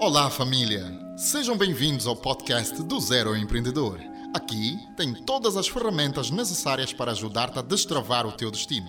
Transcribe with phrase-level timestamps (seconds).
[0.00, 0.96] Olá, família!
[1.16, 3.98] Sejam bem-vindos ao podcast do Zero Empreendedor.
[4.32, 8.86] Aqui tem todas as ferramentas necessárias para ajudar-te a destravar o teu destino.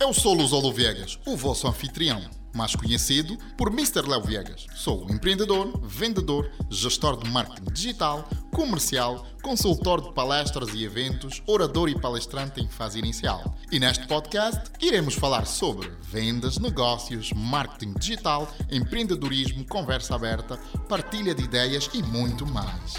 [0.00, 2.22] Eu sou Luzolo Viegas, o vosso anfitrião,
[2.54, 4.08] mais conhecido por Mr.
[4.08, 4.66] Léo Viegas.
[4.76, 8.28] Sou empreendedor, vendedor, gestor de marketing digital,
[8.58, 13.54] comercial, consultor de palestras e eventos, orador e palestrante em fase inicial.
[13.70, 20.56] E neste podcast iremos falar sobre vendas, negócios, marketing digital, empreendedorismo, conversa aberta,
[20.88, 22.94] partilha de ideias e muito mais.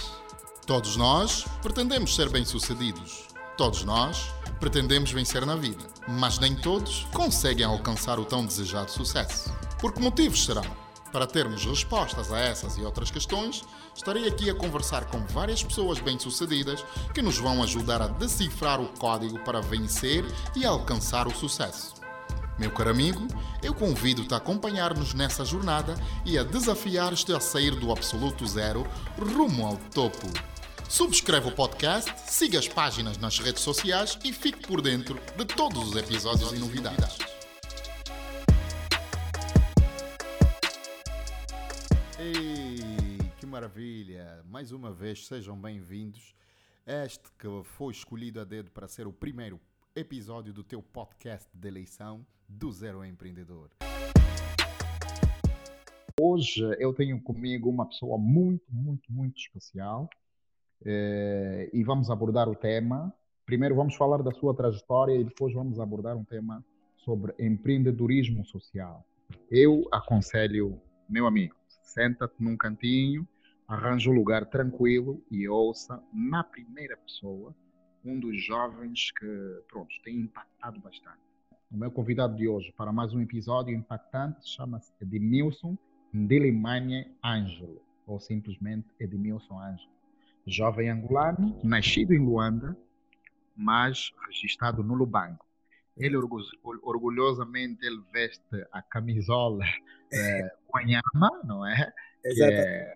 [0.65, 3.27] Todos nós pretendemos ser bem-sucedidos.
[3.57, 9.53] Todos nós pretendemos vencer na vida, mas nem todos conseguem alcançar o tão desejado sucesso.
[9.77, 10.88] Por que motivos serão?
[11.11, 13.63] Para termos respostas a essas e outras questões,
[13.95, 18.87] estarei aqui a conversar com várias pessoas bem-sucedidas que nos vão ajudar a decifrar o
[18.89, 20.23] código para vencer
[20.55, 21.95] e alcançar o sucesso.
[22.59, 23.25] Meu caro amigo,
[23.63, 25.95] eu convido-te a acompanhar-nos nessa jornada
[26.25, 28.85] e a desafiar-te a sair do absoluto zero
[29.17, 30.27] rumo ao topo.
[30.87, 35.89] Subscreve o podcast, siga as páginas nas redes sociais e fique por dentro de todos
[35.89, 37.38] os episódios e novidades.
[43.59, 44.41] Maravilha!
[44.49, 46.33] Mais uma vez, sejam bem-vindos.
[46.87, 49.59] Este que foi escolhido a dedo para ser o primeiro
[49.93, 53.69] episódio do teu podcast de eleição do Zero Empreendedor.
[56.17, 60.09] Hoje eu tenho comigo uma pessoa muito, muito, muito especial
[60.85, 63.13] eh, e vamos abordar o tema.
[63.45, 66.63] Primeiro vamos falar da sua trajetória e depois vamos abordar um tema
[66.95, 69.05] sobre empreendedorismo social.
[69.51, 73.27] Eu aconselho, meu amigo, senta-te num cantinho,
[73.69, 77.55] arranja um lugar tranquilo e ouça na primeira pessoa
[78.03, 81.19] um dos jovens que, pronto, tem impactado bastante.
[81.71, 85.77] O meu convidado de hoje para mais um episódio impactante chama-se Edmilson
[86.11, 89.99] Ndilimane Ângelo, ou simplesmente Edmilson Ângelo
[90.47, 92.75] jovem angolano, nascido em Luanda,
[93.55, 95.45] mas registrado no Lubango.
[95.95, 96.15] Ele
[96.81, 99.63] orgulhosamente ele veste a camisola
[100.11, 101.93] é, Guanhama, não é?
[102.25, 102.51] Exato.
[102.51, 102.95] Que é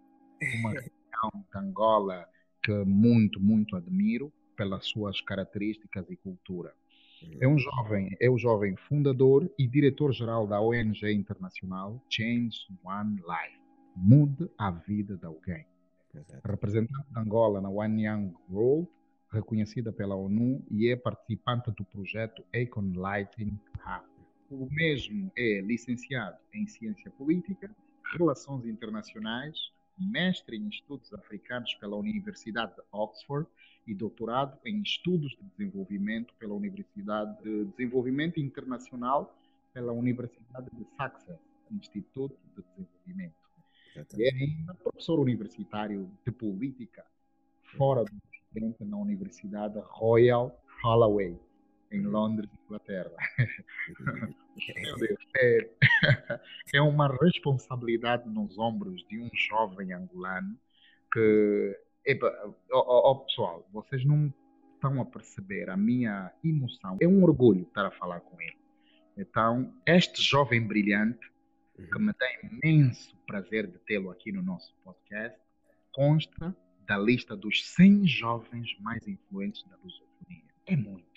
[0.60, 2.28] uma região de Angola
[2.62, 6.74] que muito, muito admiro pelas suas características e cultura.
[7.40, 13.62] É um jovem, é o jovem fundador e diretor-geral da ONG internacional Change One Life.
[13.96, 15.66] Mude a vida de alguém.
[16.16, 16.48] Exato.
[16.48, 18.88] representante de Angola na One Young World,
[19.32, 24.06] reconhecida pela ONU e é participante do projeto Econ Lighting Hub.
[24.52, 27.76] O mesmo é licenciado em Ciência Política,
[28.16, 33.48] Relações Internacionais, mestre em Estudos Africanos pela Universidade de Oxford
[33.86, 39.36] e doutorado em Estudos de Desenvolvimento pela Universidade de Desenvolvimento Internacional
[39.74, 41.40] pela Universidade de Sussex,
[41.72, 43.36] Instituto de Desenvolvimento.
[43.96, 47.06] É ainda professor universitário de política
[47.78, 51.40] fora do Ocidente na Universidade Royal Holloway,
[51.94, 53.12] em Londres, Inglaterra.
[54.76, 55.70] Meu Deus, é,
[56.76, 60.58] é uma responsabilidade nos ombros de um jovem angolano
[61.12, 61.80] que.
[62.06, 62.28] Epa,
[62.72, 64.34] ó, ó, pessoal, vocês não
[64.76, 66.98] estão a perceber a minha emoção.
[67.00, 68.58] É um orgulho estar a falar com ele.
[69.16, 71.32] Então, este jovem brilhante
[71.76, 75.40] que me dá imenso prazer de tê-lo aqui no nosso podcast,
[75.92, 76.56] consta
[76.86, 80.44] da lista dos 100 jovens mais influentes da lusofonia.
[80.66, 81.13] É muito.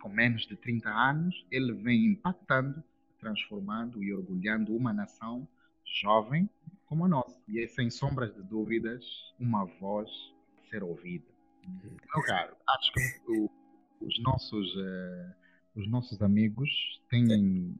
[0.00, 2.82] Com menos de 30 anos, ele vem impactando,
[3.18, 5.46] transformando e orgulhando uma nação
[5.84, 6.48] jovem
[6.86, 7.36] como a nossa.
[7.48, 9.04] E é, sem sombras de dúvidas,
[9.38, 10.10] uma voz
[10.58, 11.24] a ser ouvida.
[11.64, 13.50] Meu caro, acho que o,
[14.00, 15.34] os, nossos, uh,
[15.76, 16.68] os nossos amigos
[17.08, 17.76] têm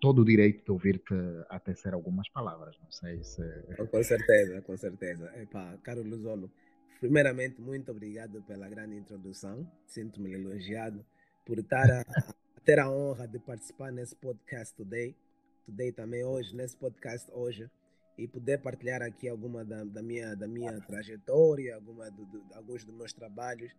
[0.00, 1.14] todo o direito de ouvir-te
[1.48, 2.76] a tecer algumas palavras.
[2.82, 3.42] Não sei se.
[3.90, 5.32] Com certeza, com certeza.
[5.36, 6.50] Epá, caro Luzolo,
[6.98, 9.70] primeiramente, muito obrigado pela grande introdução.
[9.86, 11.04] Sinto-me elogiado
[11.48, 15.16] por estar a, a, ter a honra de participar nesse podcast today.
[15.64, 17.70] Today também hoje, nesse podcast hoje.
[18.18, 22.84] E poder partilhar aqui alguma da, da minha, da minha trajetória, alguma do, do, alguns
[22.84, 23.74] dos meus trabalhos.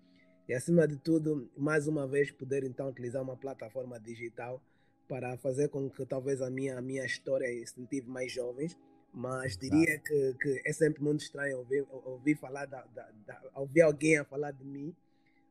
[0.47, 4.59] E acima de tudo, mais uma vez, poder então utilizar uma plataforma digital
[5.07, 8.75] para fazer com que talvez a minha, a minha história incentive mais jovens,
[9.13, 13.81] mas diria que, que é sempre muito estranho ouvir, ouvir falar da, da, da, ouvir
[13.81, 14.95] alguém a falar de mim,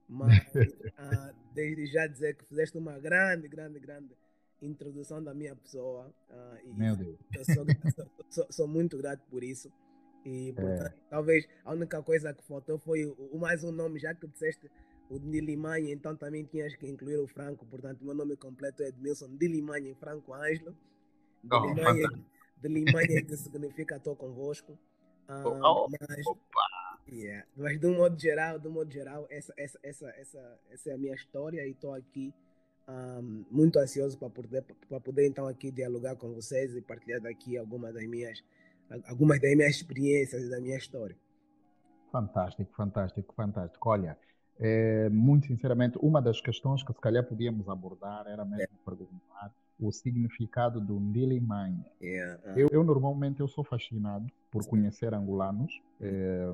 [0.09, 4.17] mas uh, desde já dizer que fizeste uma grande, grande, grande
[4.63, 6.13] introdução da minha pessoa.
[6.31, 7.19] Uh, Meu Deus.
[7.35, 7.67] Eu sou,
[8.31, 9.71] sou, sou, muito grato por isso.
[10.25, 10.95] E portanto, é.
[11.11, 14.71] talvez a única coisa que faltou foi o, o mais um nome, já que disseste
[15.09, 18.89] o de Limanha, então também tinhas que incluir o Franco, portanto, meu nome completo é
[18.89, 20.77] Edmilson de Limanha, Franco Ângelo.
[21.43, 22.09] De, oh, Limanha,
[22.61, 24.79] de Limanha, que significa estou convosco.
[25.31, 26.25] Um, oh, mas,
[27.11, 30.91] yeah, mas de um modo geral, de um modo geral, essa, essa, essa, essa, essa
[30.91, 32.35] é a minha história e estou aqui
[32.89, 37.57] um, muito ansioso para poder, para poder então aqui dialogar com vocês e partilhar daqui
[37.57, 38.43] algumas das minhas,
[39.07, 41.17] algumas das minhas experiências e da minha história.
[42.11, 43.89] Fantástico, fantástico, fantástico.
[43.89, 44.19] Olha,
[44.59, 48.85] é, muito sinceramente, uma das questões que se calhar podíamos abordar era mesmo é.
[48.85, 51.79] perguntar o significado do Ndili Mãe.
[52.03, 52.43] Yeah.
[52.45, 52.59] Uh.
[52.59, 56.53] Eu, eu, normalmente eu sou fascinado por conhecer angolanos é,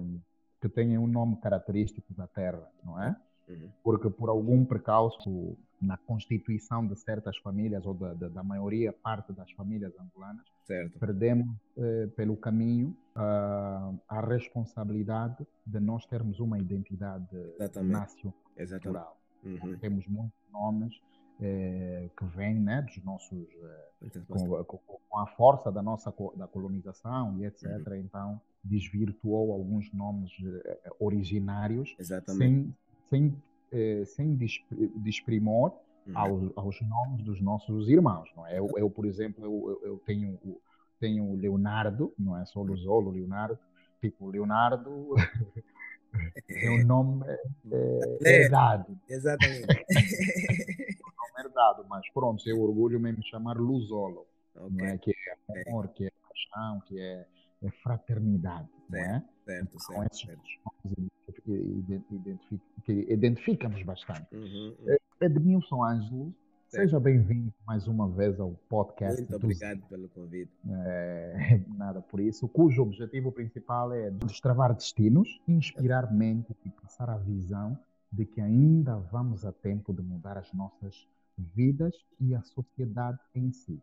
[0.64, 3.14] que têm um nome característico da terra, não é?
[3.46, 3.68] Uhum.
[3.82, 9.30] Porque por algum precalço na constituição de certas famílias ou da, da, da maioria parte
[9.34, 10.98] das famílias angolanas, certo.
[10.98, 17.36] perdemos eh, pelo caminho uh, a responsabilidade de nós termos uma identidade
[17.82, 18.08] nacional.
[18.56, 19.18] Exatamente.
[19.44, 19.78] Uhum.
[19.78, 20.98] Temos muitos nomes
[21.40, 23.46] eh, que vêm né, dos nossos
[24.02, 27.64] eh, com, com, a força da nossa da colonização e etc.
[27.86, 27.94] Uhum.
[27.96, 31.94] Então desvirtuou alguns nomes eh, originários
[32.26, 32.74] sem,
[33.08, 33.36] sem
[33.72, 34.36] eh, sem
[34.96, 35.72] desprimor
[36.06, 36.18] uhum.
[36.18, 38.30] aos, aos, nomes dos nossos irmãos.
[38.36, 38.58] Não é?
[38.58, 40.38] eu, eu por exemplo, eu, eu tenho
[41.00, 43.58] tenho o Leonardo, não é só o Luzolo, Leonardo,
[44.00, 45.14] tipo Leonardo
[46.48, 48.98] é um nome é, é, herdado.
[49.08, 49.84] Exatamente.
[51.44, 54.86] é herdado, mas pronto, eu orgulho mesmo de chamar Luzolo, okay.
[54.86, 54.98] é?
[54.98, 57.26] que é amor, que é paixão, que é,
[57.62, 59.24] é fraternidade, certo, é?
[59.44, 60.16] Certo, então, certo.
[60.16, 60.64] certo
[62.84, 64.34] que identificamos bastante.
[64.34, 64.96] Uhum, uhum.
[65.20, 66.34] Edmilson Ângelo,
[66.68, 69.20] seja bem-vindo mais uma vez ao podcast.
[69.20, 70.52] Muito obrigado pelo convite.
[70.86, 77.16] É, nada por isso, cujo objetivo principal é destravar destinos, inspirar mentes e passar a
[77.16, 77.78] visão
[78.12, 81.06] de que ainda vamos a tempo de mudar as nossas
[81.38, 83.80] vidas e a sociedade em si.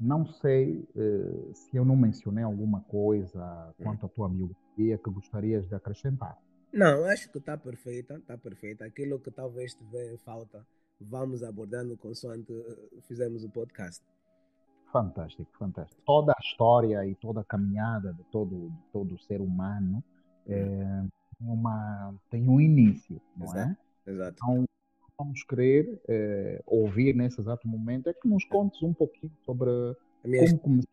[0.00, 5.68] Não sei eh, se eu não mencionei alguma coisa quanto à tua biografia que gostarias
[5.68, 6.38] de acrescentar.
[6.72, 8.84] Não, acho que está perfeita, está perfeita.
[8.84, 10.66] Aquilo que talvez tiver falta,
[11.00, 14.02] vamos abordando consoante eh, fizemos o podcast.
[14.92, 16.00] Fantástico, fantástico.
[16.04, 20.02] Toda a história e toda a caminhada de todo, de todo ser humano
[20.46, 21.04] é
[21.40, 23.76] uma, tem um início, não exato,
[24.06, 24.10] é?
[24.10, 24.36] Exato.
[24.42, 24.64] Então,
[25.20, 29.70] vamos querer é, ouvir nesse exato momento é que nos contes um pouquinho sobre
[30.22, 30.90] como começou,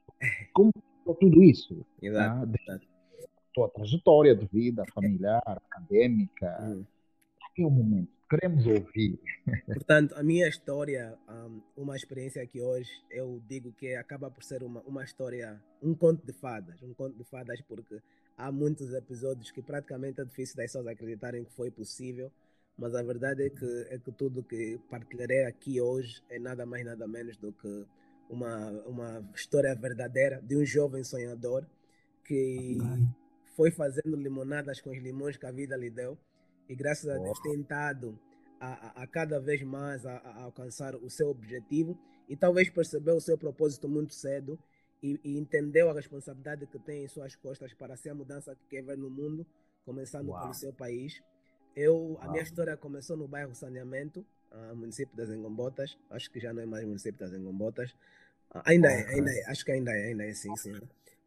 [0.54, 1.86] como começou tudo isso.
[2.02, 2.88] Exato, exato
[3.58, 6.56] tua trajetória de vida familiar, acadêmica.
[6.62, 6.86] Hum.
[7.50, 9.20] Aqui é o momento, queremos ouvir.
[9.66, 11.18] Portanto, a minha história,
[11.76, 16.24] uma experiência que hoje eu digo que acaba por ser uma, uma história, um conto
[16.24, 18.00] de fadas, um conto de fadas porque
[18.38, 22.32] há muitos episódios que praticamente é difícil das pessoas acreditarem que foi possível,
[22.78, 26.86] mas a verdade é que, é que tudo que partilharei aqui hoje é nada mais
[26.86, 27.86] nada menos do que
[28.30, 31.66] uma, uma história verdadeira de um jovem sonhador
[32.24, 32.78] que
[33.56, 36.18] foi fazendo limonadas com os limões que a vida lhe deu
[36.70, 38.20] e graças a Deus tem tentado
[38.60, 41.98] a, a, a cada vez mais a, a, alcançar o seu objetivo
[42.28, 44.60] e talvez percebeu o seu propósito muito cedo
[45.02, 48.66] e, e, entendeu a responsabilidade que tem em suas costas para ser a mudança que
[48.68, 49.46] quer ver no mundo,
[49.86, 50.42] começando Uau.
[50.42, 51.22] pelo seu país.
[51.78, 55.96] Eu, a minha história começou no bairro Saneamento, uh, município das Engombotas.
[56.10, 57.92] Acho que já não é mais município das Engombotas.
[58.50, 60.74] Uh, ainda é, ainda é, acho que ainda é, ainda é sim, sim.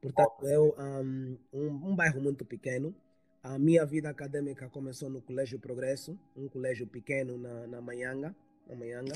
[0.02, 2.92] Portanto, eu, um, um, um bairro muito pequeno.
[3.44, 8.34] A minha vida acadêmica começou no Colégio Progresso, um colégio pequeno na, na Manhanga.
[8.68, 9.14] Na Manhanga.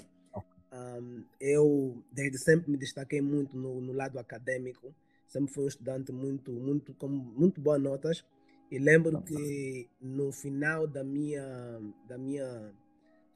[0.73, 4.95] Um, eu, desde sempre, me destaquei muito no, no, lado acadêmico.
[5.27, 8.25] Sempre fui um estudante muito, muito, com muito boas notas.
[8.71, 12.73] E lembro que no final da minha, da minha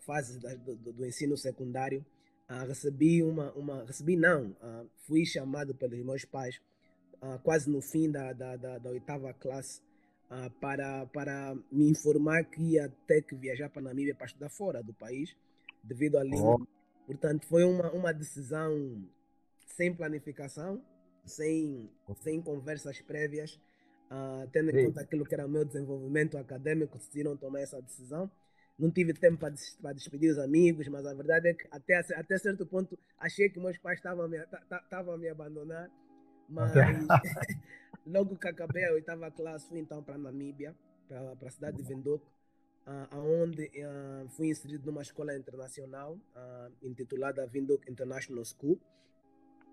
[0.01, 2.05] fase da, do, do, ensino secundário,
[2.51, 6.61] uh, recebi uma, uma, recebi não, uh, fui chamado pelos meus pais
[7.23, 9.81] uh, quase no fim da, da, da, da oitava classe,
[10.61, 14.83] para, para me informar que ia ter que viajar para a Namíbia para estudar fora
[14.83, 15.35] do país,
[15.83, 16.57] devido à língua.
[16.61, 16.67] Oh.
[17.07, 19.03] Portanto, foi uma, uma decisão
[19.65, 20.83] sem planificação,
[21.25, 23.59] sem, sem conversas prévias,
[24.11, 28.31] uh, tendo em conta aquilo que era o meu desenvolvimento acadêmico, decidiram tomar essa decisão.
[28.79, 31.97] Não tive tempo para, des para despedir os amigos, mas a verdade é que até,
[31.97, 35.91] até certo ponto achei que meus pais estavam a me, a me abandonar
[36.49, 36.73] mas
[38.07, 40.75] logo que acabei a oitava classe, fui então para a Namíbia,
[41.07, 42.25] para a cidade de Windhoek,
[42.87, 48.81] uh, onde uh, fui inserido numa escola internacional uh, intitulada Windhoek International School.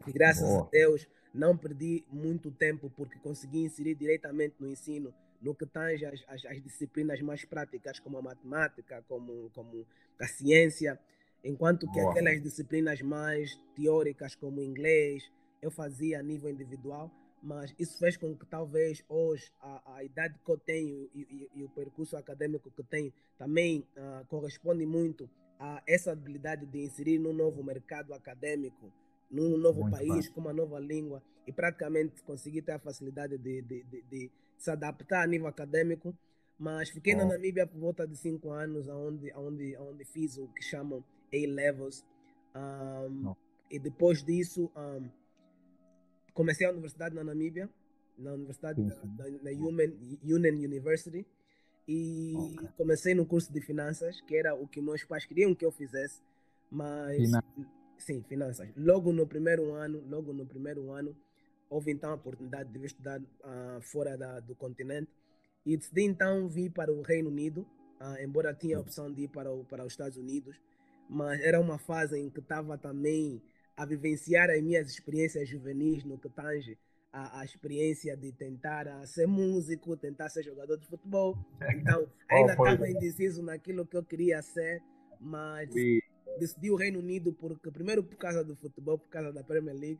[0.05, 0.63] E graças Boa.
[0.63, 6.05] a Deus não perdi muito tempo porque consegui inserir diretamente no ensino no que tange
[6.05, 9.85] as, as, as, disciplinas mais práticas, como a matemática, como, como
[10.19, 10.99] a ciência,
[11.43, 12.11] enquanto que Boa.
[12.11, 15.29] aquelas disciplinas mais teóricas, como inglês,
[15.61, 17.11] eu fazia a nível individual,
[17.43, 21.59] mas isso fez com que talvez hoje a, a idade que eu tenho e, e,
[21.59, 27.19] e, o percurso acadêmico que tenho também uh, corresponde muito a essa habilidade de inserir
[27.19, 28.91] num novo mercado acadêmico,
[29.29, 33.61] num novo muito país, com uma nova língua e praticamente conseguir ter a facilidade de,
[33.61, 36.15] de, de, de se adaptar a nível acadêmico.
[36.57, 37.17] Mas fiquei oh.
[37.17, 41.03] na Namíbia por volta de cinco anos, onde, onde, onde fiz o que chamam
[41.33, 42.05] A-Levels.
[42.55, 43.35] Um, oh.
[43.69, 45.09] E depois disso, um,
[46.33, 47.69] comecei a universidade na Namíbia,
[48.17, 49.15] na Universidade sim, sim.
[49.15, 49.91] Da, na Human,
[50.23, 51.25] Union University.
[51.87, 52.69] E okay.
[52.77, 56.21] comecei no curso de finanças, que era o que meus pais queriam que eu fizesse.
[56.71, 57.17] Mas.
[57.17, 57.65] Finanças.
[57.97, 58.69] Sim, finanças.
[58.75, 61.15] Logo no primeiro ano, logo no primeiro ano,
[61.69, 65.09] houve então a oportunidade de estudar uh, fora da, do continente
[65.65, 67.61] e decidi então vir para o Reino Unido,
[67.99, 70.61] uh, embora tinha a opção de ir para, o, para os Estados Unidos,
[71.09, 73.41] mas era uma fase em que estava também
[73.75, 76.77] a vivenciar as minhas experiências juvenis no que tange
[77.11, 81.37] a, a experiência de tentar a ser músico, tentar ser jogador de futebol.
[81.75, 84.81] Então, ainda estava indeciso naquilo que eu queria ser,
[85.19, 85.69] mas.
[86.39, 89.99] Decidi o Reino Unido porque primeiro por causa do futebol, por causa da Premier League,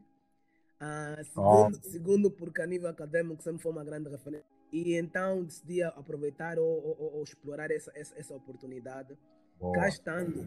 [0.76, 1.90] Uh, segundo, oh.
[1.90, 4.46] segundo, porque a nível acadêmico sempre foi uma grande referência.
[4.72, 9.18] E então decidi aproveitar ou, ou, ou explorar essa, essa, essa oportunidade.
[9.60, 9.74] Boa.
[9.74, 10.42] Cá estando,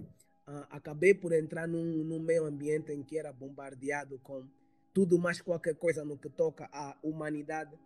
[0.46, 4.44] uh, acabei por entrar num, num meio ambiente em que era bombardeado com
[4.92, 7.78] tudo mais qualquer coisa no que toca à humanidade.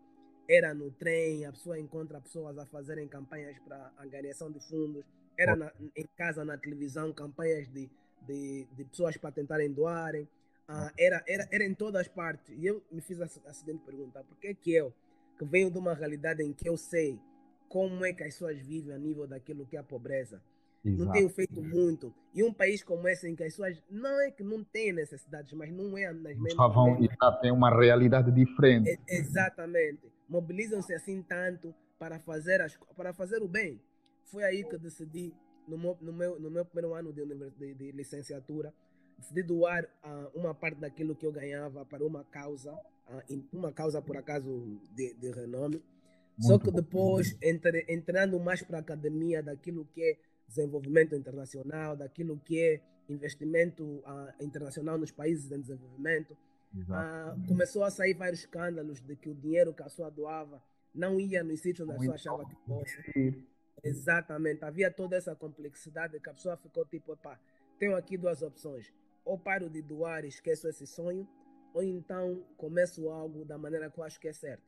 [0.49, 5.05] Era no trem, a pessoa encontra pessoas a fazerem campanhas para angariação de fundos.
[5.37, 7.91] Era na, em casa, na televisão, campanhas de,
[8.27, 10.29] de, de pessoas para tentarem doarem
[10.69, 12.55] ah, era, era, era em todas as partes.
[12.59, 14.93] E eu me fiz a, a seguinte pergunta: por que é que eu,
[15.39, 17.19] que venho de uma realidade em que eu sei
[17.69, 20.43] como é que as pessoas vivem a nível daquilo que é a pobreza,
[20.85, 21.05] Exato.
[21.05, 22.15] não tenho feito muito.
[22.35, 25.53] E um país como esse, em que as pessoas não é que não têm necessidades,
[25.53, 26.55] mas não é nas mesmas.
[26.75, 26.99] Vão
[27.41, 28.91] tem uma realidade diferente.
[28.91, 30.12] É, exatamente.
[30.29, 33.81] Mobilizam-se assim tanto para fazer, as, para fazer o bem.
[34.25, 35.35] Foi aí que decidi,
[35.69, 38.73] no meu, no meu, no meu primeiro ano de, de, de licenciatura,
[39.19, 44.02] decidi doar uh, uma parte daquilo que eu ganhava para uma causa, uh, uma causa
[44.02, 45.83] por acaso de, de renome.
[46.38, 51.97] Muito Só que depois, entre, entrando mais para a academia daquilo que é desenvolvimento internacional,
[51.97, 56.37] daquilo que é investimento uh, internacional nos países em desenvolvimento,
[57.47, 60.62] começou a sair vários escândalos de que o dinheiro que a pessoa doava
[60.95, 63.45] não ia nos sítios onde a pessoa achava que fosse.
[63.83, 67.38] Exatamente, havia toda essa complexidade que a pessoa ficou tipo, pá,
[67.79, 68.93] tenho aqui duas opções
[69.25, 71.29] ou paro de doar e esqueço esse sonho,
[71.73, 74.62] ou então começo algo da maneira que eu acho que é certo.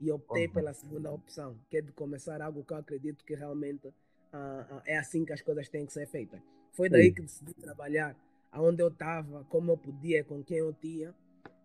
[0.00, 0.52] E optei uhum.
[0.52, 4.82] pela segunda opção, que é de começar algo que eu acredito que realmente uh, uh,
[4.84, 6.40] é assim que as coisas têm que ser feitas.
[6.72, 7.14] Foi daí Sim.
[7.14, 8.16] que decidi trabalhar
[8.50, 11.14] aonde eu estava, como eu podia, com quem eu tinha,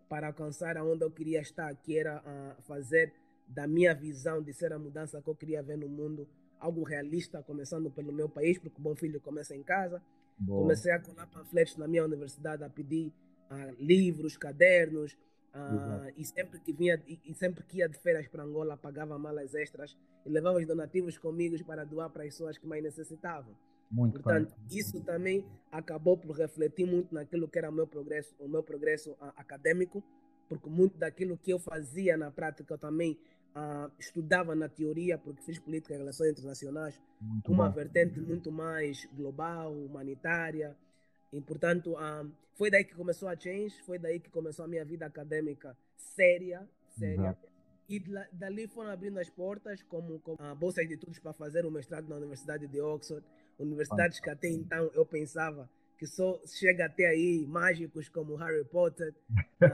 [0.08, 3.12] para alcançar aonde eu queria estar, que era uh, fazer
[3.46, 6.28] da minha visão de ser a mudança que eu queria ver no mundo
[6.60, 10.02] algo realista, começando pelo meu país, porque o bom filho começa em casa,
[10.38, 10.62] Boa.
[10.62, 13.12] Comecei a colar panfletos na minha universidade, a pedir
[13.50, 15.12] uh, livros, cadernos,
[15.52, 19.18] uh, e sempre que vinha e, e, sempre que ia de férias para Angola, pagava
[19.18, 23.52] malas extras e levava os donativos comigo para doar para as pessoas que mais necessitavam.
[23.90, 28.46] Muito Portanto, isso também acabou por refletir muito naquilo que era o meu progresso, o
[28.46, 30.04] meu progresso uh, acadêmico,
[30.48, 33.18] porque muito daquilo que eu fazia na prática eu também
[33.54, 37.74] uh, estudava na teoria, porque fiz política e relações internacionais, muito uma bom.
[37.74, 40.76] vertente muito mais global, humanitária.
[41.32, 44.84] E, portanto, uh, foi daí que começou a Change, foi daí que começou a minha
[44.84, 47.14] vida acadêmica séria, séria.
[47.14, 47.48] Exato.
[47.88, 48.02] E
[48.32, 52.08] dali foram abrindo as portas, como, como uh, bolsas de estudos para fazer o mestrado
[52.08, 53.24] na Universidade de Oxford,
[53.58, 59.14] universidades que até então eu pensava que só chega até aí mágicos como Harry Potter
[59.62, 59.68] uh,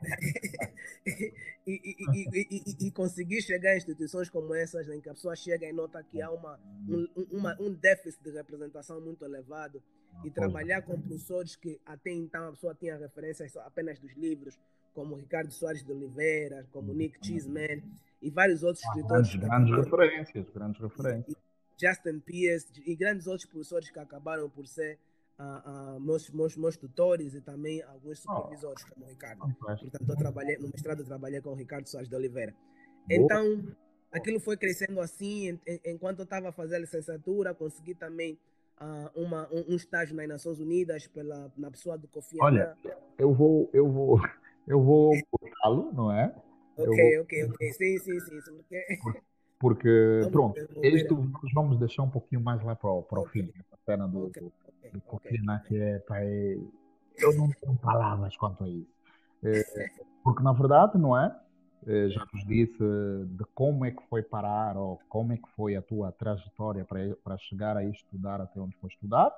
[1.66, 5.66] e, e, e, e, conseguir chegar a instituições como essas em que a pessoa chega
[5.66, 6.58] e nota que há uma,
[6.88, 9.80] um, uma, um déficit de representação muito elevado
[10.24, 14.58] e trabalhar com professores que até então a pessoa tinha referências apenas dos livros
[14.94, 17.82] como Ricardo Soares de Oliveira, como Nick Cheeseman
[18.20, 19.36] e vários outros ah, escritores.
[19.36, 21.36] Grandes, grandes referências, grandes referências.
[21.78, 24.98] Justin Pierce e grandes outros professores que acabaram por ser
[25.38, 28.94] uh, uh, meus, meus, meus tutores e também alguns supervisores, oh.
[28.94, 29.54] como o Ricardo.
[29.58, 32.54] Portanto, eu trabalhei, no mestrado eu trabalhei com o Ricardo Soares de Oliveira.
[33.08, 33.64] Então,
[34.10, 38.38] aquilo foi crescendo assim, enquanto eu estava a fazer a licenciatura, consegui também
[38.80, 42.76] uh, uma, um, um, estágio nas Nações Unidas pela, na pessoa do Kofi Olha,
[43.18, 44.20] eu vou, eu vou,
[44.66, 46.34] eu vou botá-lo, não é?
[46.76, 47.22] Ok, vou...
[47.22, 47.72] ok, ok.
[47.72, 48.62] Sim, sim, sim.
[49.02, 49.22] Porque,
[49.58, 53.42] porque pronto, isto nós vamos deixar um pouquinho mais lá para, para okay.
[53.42, 54.65] o fim, a cena do, okay porque
[55.06, 55.38] okay.
[55.72, 56.56] é, pá, é,
[57.18, 58.94] eu não tenho palavras quanto a isso.
[59.44, 59.62] É,
[60.22, 61.34] porque, na verdade, não é?
[61.86, 62.82] eh, já nos disse
[63.28, 67.14] de como é que foi parar ou como é que foi a tua trajetória para,
[67.22, 69.32] para chegar a estudar até onde foi estudar.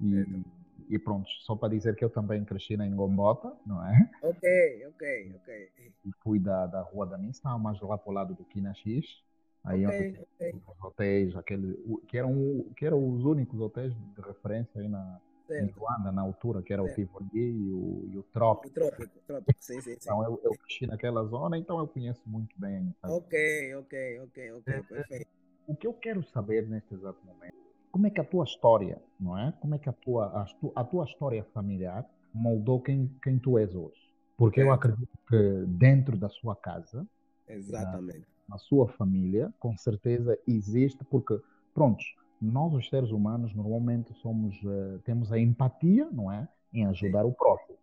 [0.00, 0.42] E,
[0.88, 4.10] e pronto, só para dizer que eu também cresci na Engombota, não é?
[4.22, 5.72] Ok, ok, ok.
[6.04, 9.24] E fui da, da Rua da Mista, mais lá para o lado do Quinaxis.
[9.64, 10.52] Aí okay, okay.
[10.54, 11.74] os hotéis, aquele,
[12.06, 16.62] que, eram, que eram os únicos hotéis de referência aí na, em Luanda, na altura,
[16.62, 16.92] que era certo.
[16.92, 18.68] o Tivoli e o, e o Trópico.
[18.68, 19.98] O Trópico, Trópico, sim, sim, sim.
[20.02, 22.94] Então eu, eu cresci naquela zona, então eu conheço muito bem.
[23.00, 23.12] Sabe?
[23.12, 25.30] Ok, ok, ok, ok, é, perfeito.
[25.66, 27.56] O que eu quero saber neste exato momento,
[27.90, 29.52] como é que a tua história, não é?
[29.60, 33.74] Como é que a tua, a, a tua história familiar moldou quem, quem tu és
[33.74, 34.08] hoje?
[34.36, 37.06] Porque eu acredito que dentro da sua casa,
[37.48, 38.20] Exatamente.
[38.20, 41.38] Na, na sua família, com certeza existe, porque,
[41.74, 47.22] prontos, nós os seres humanos normalmente somos uh, temos a empatia, não é, em ajudar
[47.22, 47.28] Sim.
[47.28, 47.78] o próximo.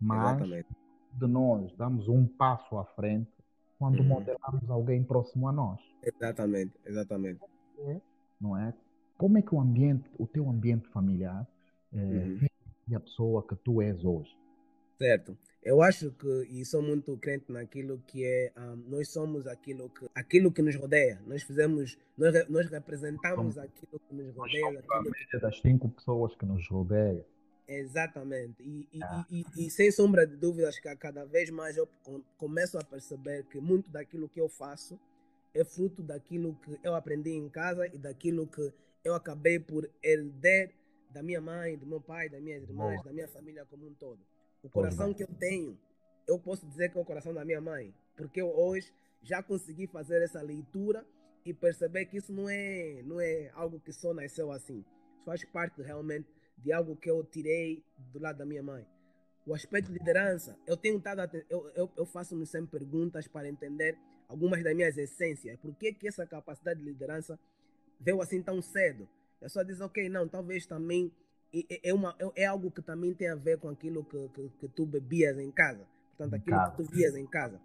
[0.00, 0.68] Mas Exatamente.
[1.14, 3.30] de nós damos um passo à frente
[3.78, 4.06] quando uhum.
[4.06, 5.80] modelamos alguém próximo a nós.
[6.02, 7.40] Exatamente, exatamente.
[7.80, 8.00] É,
[8.40, 8.72] não é?
[9.16, 11.46] Como é que o ambiente, o teu ambiente familiar,
[11.92, 12.96] é, uhum.
[12.96, 14.36] a pessoa que tu és hoje?
[14.96, 15.36] Certo.
[15.62, 20.06] Eu acho que, e sou muito crente naquilo que é, um, nós somos aquilo que,
[20.14, 21.20] aquilo que nos rodeia.
[21.26, 24.78] Nós fizemos, nós, nós representamos somos, aquilo que nos rodeia.
[24.78, 25.38] Aquilo que...
[25.38, 27.24] das cinco pessoas que nos rodeiam.
[27.66, 28.62] Exatamente.
[28.62, 29.26] E, e, ah.
[29.30, 31.86] e, e, sem sombra de dúvidas que cada vez mais eu
[32.38, 34.98] começo a perceber que muito daquilo que eu faço
[35.52, 38.72] é fruto daquilo que eu aprendi em casa e daquilo que
[39.04, 40.70] eu acabei por herdar
[41.10, 43.04] da minha mãe, do meu pai, das minhas irmãs, Boa.
[43.04, 44.20] da minha família como um todo.
[44.62, 45.78] O coração que eu tenho,
[46.26, 49.86] eu posso dizer que é o coração da minha mãe, porque eu hoje já consegui
[49.86, 51.06] fazer essa leitura
[51.44, 54.84] e perceber que isso não é, não é algo que só nasceu assim.
[55.14, 58.86] Isso faz parte realmente de algo que eu tirei do lado da minha mãe.
[59.46, 63.96] O aspecto de liderança, eu tenho estado, eu, eu, eu faço-me sempre perguntas para entender
[64.28, 65.56] algumas das minhas essências.
[65.58, 67.38] Por que, que essa capacidade de liderança
[67.98, 69.08] veio assim tão cedo?
[69.40, 71.10] Eu só diz, ok, não, talvez também
[71.82, 74.68] é, uma, é, é algo que também tem a ver com aquilo que, que, que
[74.68, 75.86] tu bebias em casa.
[76.16, 76.70] Portanto, aquilo casa.
[76.70, 77.60] que tu vias em casa.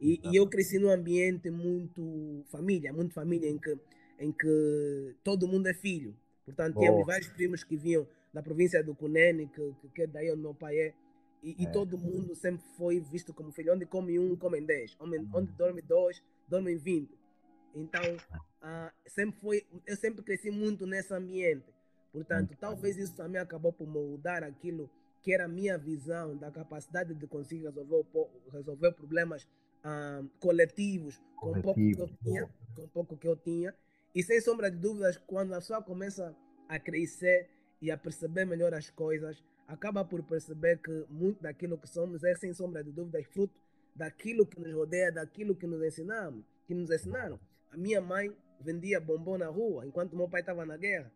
[0.00, 3.78] E, e, eu cresci num ambiente muito família, muito família, em que,
[4.18, 6.14] em que todo mundo é filho.
[6.44, 10.42] Portanto, tínhamos vários primos que vinham da província do Cunene, que, que, é daí onde
[10.42, 10.94] meu pai é.
[11.42, 11.70] E, e é.
[11.70, 13.72] todo mundo sempre foi visto como filho.
[13.72, 14.96] Onde come um, comem dez.
[15.00, 15.30] Onde, uhum.
[15.32, 17.16] onde dorme dois, dormem vinte.
[17.74, 18.02] Então,
[18.62, 21.64] uh, sempre foi, eu sempre cresci muito nesse ambiente.
[22.14, 24.88] Portanto, talvez isso também acabou por moldar aquilo
[25.20, 28.06] que era a minha visão da capacidade de conseguir resolver,
[28.52, 29.48] resolver problemas
[29.82, 33.74] ah, coletivos com pouco que eu tinha, com pouco que eu tinha.
[34.14, 36.32] E sem sombra de dúvidas, quando a pessoa começa
[36.68, 37.50] a crescer
[37.82, 42.36] e a perceber melhor as coisas, acaba por perceber que muito daquilo que somos é
[42.36, 43.58] sem sombra de dúvidas fruto
[43.92, 47.40] daquilo que nos rodeia, daquilo que nos ensinamos, que nos ensinaram.
[47.72, 51.10] A minha mãe vendia bombom na rua enquanto meu pai estava na guerra.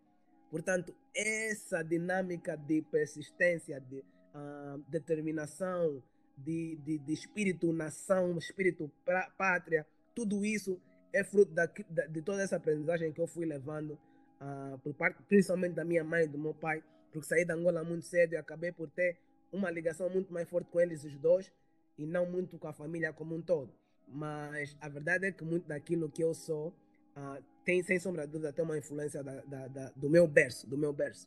[0.51, 6.03] Portanto, essa dinâmica de persistência, de uh, determinação,
[6.37, 10.81] de, de, de, espírito nação, espírito pra, pátria, tudo isso
[11.13, 13.99] é fruto da, da, de toda essa aprendizagem que eu fui levando,
[14.41, 16.83] uh, por parte, principalmente da minha mãe e do meu pai,
[17.13, 19.19] porque saí da Angola muito cedo e acabei por ter
[19.53, 21.53] uma ligação muito mais forte com eles os dois
[21.97, 23.73] e não muito com a família como um todo.
[24.07, 26.75] Mas a verdade é que muito daquilo que eu sou
[27.19, 30.69] uh, tem, sem sombra de dúvida, tem uma influência da, da, da, do meu berço,
[30.69, 31.27] do meu berço.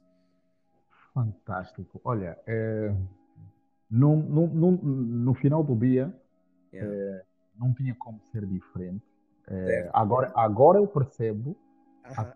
[1.14, 2.00] Fantástico.
[2.04, 2.96] Olha, é,
[3.90, 6.14] no, no, no, no, final do dia,
[6.74, 6.92] yeah.
[6.92, 7.26] é,
[7.58, 9.06] não tinha como ser diferente.
[9.48, 11.58] É, agora, agora eu percebo, uh
[12.10, 12.34] -huh.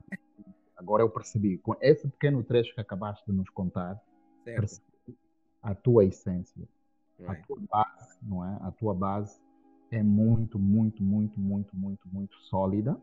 [0.75, 3.99] agora eu percebi, com esse pequeno trecho que acabaste de nos contar,
[5.63, 6.67] a tua essência,
[7.19, 7.41] right.
[7.41, 8.59] a tua base, não é?
[8.61, 9.39] A tua base
[9.89, 12.95] é muito, muito, muito, muito, muito, muito sólida.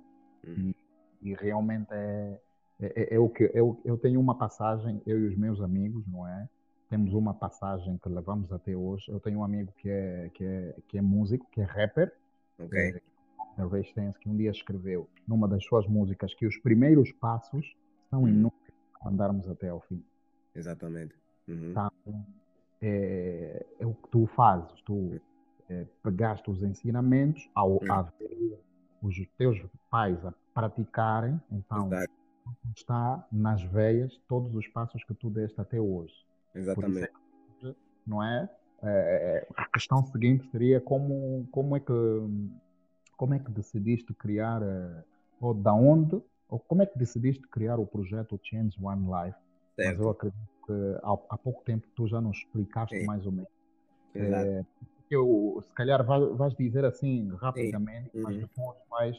[0.47, 0.75] Uhum.
[1.23, 2.41] E, e, realmente é,
[2.81, 6.07] é, é, é, o que eu, eu tenho uma passagem, eu e os meus amigos,
[6.07, 6.49] não é?
[6.89, 9.11] Temos uma passagem que levamos até hoje.
[9.11, 12.13] Eu tenho um amigo que é, que é, que é músico, que é rapper,
[12.59, 13.01] okay.
[13.59, 17.75] é, Resistance, que um dia escreveu numa das suas músicas que os primeiros passos
[18.11, 18.29] são uhum.
[18.29, 20.03] inúteis para andarmos até ao fim.
[20.55, 21.15] Exatamente.
[21.49, 21.71] Uhum.
[21.71, 21.91] Então,
[22.81, 25.21] é, é, o que tu fazes, tu
[25.69, 28.07] é, pegaste os ensinamentos ao, uhum.
[29.03, 29.61] Os teus
[29.91, 32.13] pais a praticarem, então Exato.
[32.77, 36.15] está nas veias todos os passos que tu deste até hoje.
[36.55, 37.11] Exatamente.
[37.57, 38.49] Isso, não é?
[38.83, 39.47] é?
[39.57, 41.93] A questão seguinte seria como, como é que
[43.17, 45.05] como é que decidiste criar eh,
[45.41, 49.39] ou da onde ou como é que decidiste criar o projeto Change One Life?
[49.77, 49.97] Certo.
[49.97, 53.07] Mas eu acredito que há, há pouco tempo tu já nos explicaste Sim.
[53.07, 53.51] mais ou menos.
[54.15, 54.65] É,
[55.15, 58.23] eu, se calhar vais, dizer assim rapidamente, uhum.
[58.23, 59.17] mas depois vais,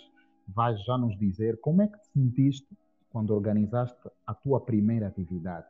[0.47, 2.67] vais já nos dizer como é que te sentiste
[3.10, 5.67] quando organizaste a tua primeira atividade.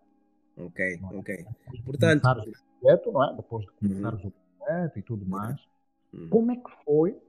[0.58, 1.18] Ok, é?
[1.18, 1.46] ok.
[1.84, 3.36] Portanto, o projeto, não é?
[3.36, 4.30] depois de começares uhum.
[4.30, 5.60] o projeto e tudo mais,
[6.14, 6.30] uhum.
[6.30, 7.22] como é que foi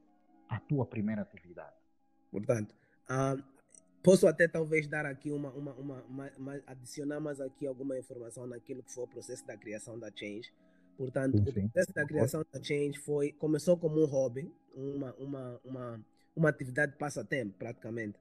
[0.48, 1.74] a tua primeira atividade?
[2.30, 2.74] Portanto,
[3.10, 3.42] uh,
[4.02, 8.82] posso até talvez dar aqui uma, uma, uma, uma, adicionar mais aqui alguma informação naquilo
[8.82, 10.52] que foi o processo da criação da Change.
[10.96, 11.50] Portanto, sim, sim.
[11.50, 16.48] o processo da criação da Change foi, começou como um hobby, uma, uma, uma, uma
[16.48, 18.18] atividade passatempo, praticamente,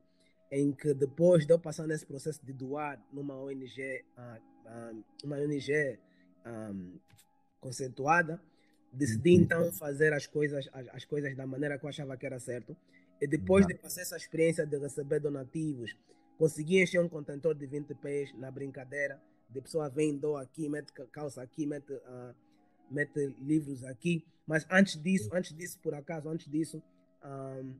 [0.52, 5.38] em que depois de eu passar nesse processo de doar numa ONG, uh, uh, uma
[5.38, 6.00] ONG
[6.46, 7.00] um,
[7.60, 8.42] conceituada,
[8.92, 9.42] decidi uhum.
[9.42, 12.76] então fazer as coisas, as, as, coisas da maneira que eu achava que era certo.
[13.22, 15.96] E depois de passar essa experiência de receber donativos,
[16.38, 19.22] consegui encher um contentor de 20 pés na brincadeira.
[19.50, 22.36] De pessoa vem, aqui, mete calça aqui, mete, uh,
[22.94, 24.24] mete livros aqui.
[24.46, 26.82] Mas antes disso, antes disso, por acaso, antes disso,
[27.24, 27.74] um,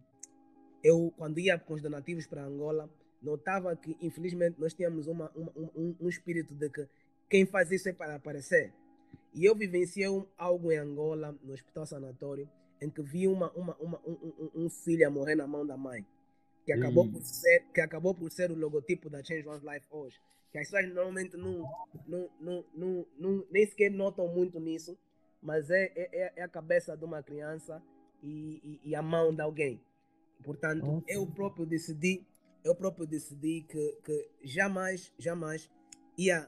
[0.84, 2.90] eu, quando ia com os donativos para Angola,
[3.22, 6.88] notava que, infelizmente, nós tínhamos uma, uma um, um espírito de que
[7.30, 8.74] quem faz isso é para aparecer.
[9.34, 12.50] E eu vivenciei algo em Angola, no Hospital Sanatório,
[12.82, 16.06] em que vi uma, uma, uma, um, um, filho a morrer na mão da mãe,
[16.66, 20.20] que acabou, por ser, que acabou por ser o logotipo da Change One's Life hoje.
[20.54, 21.68] Que as pessoas normalmente não,
[22.08, 24.96] não, não, não, não, nem sequer notam muito nisso,
[25.42, 27.82] mas é, é, é a cabeça de uma criança
[28.22, 29.82] e, e, e a mão de alguém.
[30.44, 31.18] Portanto, okay.
[31.18, 32.24] eu próprio decidi,
[32.64, 35.68] eu próprio decidi que, que jamais, jamais
[36.16, 36.48] ia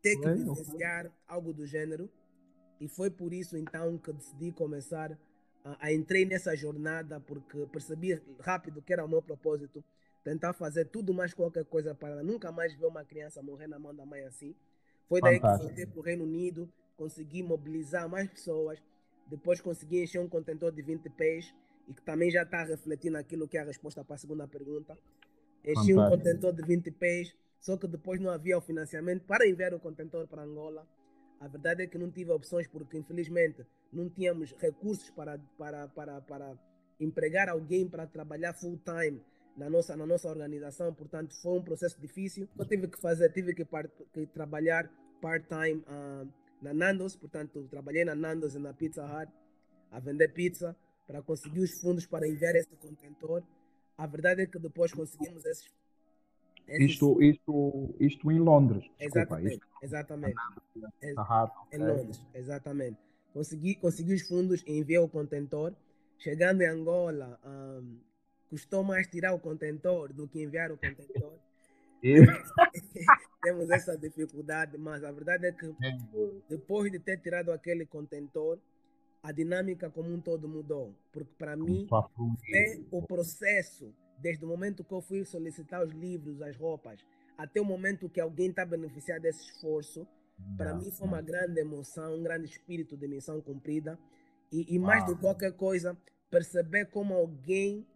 [0.00, 2.10] ter que vivenciar algo do gênero
[2.80, 5.16] e foi por isso então que decidi começar
[5.62, 9.84] a, a entrei nessa jornada porque percebi rápido que era o meu propósito
[10.24, 13.94] tentar fazer tudo mais qualquer coisa para nunca mais ver uma criança morrer na mão
[13.94, 14.54] da mãe assim.
[15.08, 15.60] Foi daí Fantástico.
[15.60, 18.82] que voltei para o Reino Unido, consegui mobilizar mais pessoas,
[19.26, 21.54] depois consegui encher um contentor de 20 pés
[21.88, 24.46] e que também já está a refletir naquilo que é a resposta para a segunda
[24.46, 24.96] pergunta.
[25.64, 26.00] Enchi Fantástico.
[26.00, 29.80] um contentor de 20 pés, só que depois não havia o financiamento para enviar o
[29.80, 30.86] contentor para Angola.
[31.40, 36.20] A verdade é que não tive opções porque, infelizmente, não tínhamos recursos para, para, para,
[36.20, 36.58] para
[37.00, 39.20] empregar alguém para trabalhar full time
[39.56, 40.92] na nossa, na nossa organização.
[40.94, 42.48] Portanto, foi um processo difícil.
[42.58, 46.28] Eu tive que fazer, tive que, par, que trabalhar part-time uh,
[46.60, 47.16] na Nando's.
[47.16, 49.32] Portanto, trabalhei na Nando's e na Pizza Hut
[49.90, 53.42] a vender pizza para conseguir os fundos para enviar esse contentor.
[53.98, 55.70] A verdade é que depois conseguimos esses
[56.68, 58.84] isto, isto, isto em Londres.
[58.98, 59.60] Exatamente.
[59.82, 60.36] Exatamente.
[61.72, 62.98] em Londres, exatamente.
[63.32, 65.74] Consegui, consegui os fundos, enviei o contentor.
[66.18, 67.98] Chegando em Angola, um,
[68.52, 71.38] custou mais tirar o contentor do que enviar o contentor.
[73.42, 75.74] Temos essa dificuldade, mas a verdade é que
[76.50, 78.58] depois de ter tirado aquele contentor,
[79.22, 80.94] a dinâmica como um todo mudou.
[81.10, 81.88] Porque para mim
[82.54, 87.00] é o processo desde o momento que eu fui solicitar os livros, as roupas,
[87.38, 90.06] até o momento que alguém está beneficiado desse esforço,
[90.58, 93.98] para mim foi uma grande emoção, um grande espírito de missão cumprida.
[94.52, 95.96] E, e mais do que qualquer coisa,
[96.30, 97.86] perceber como alguém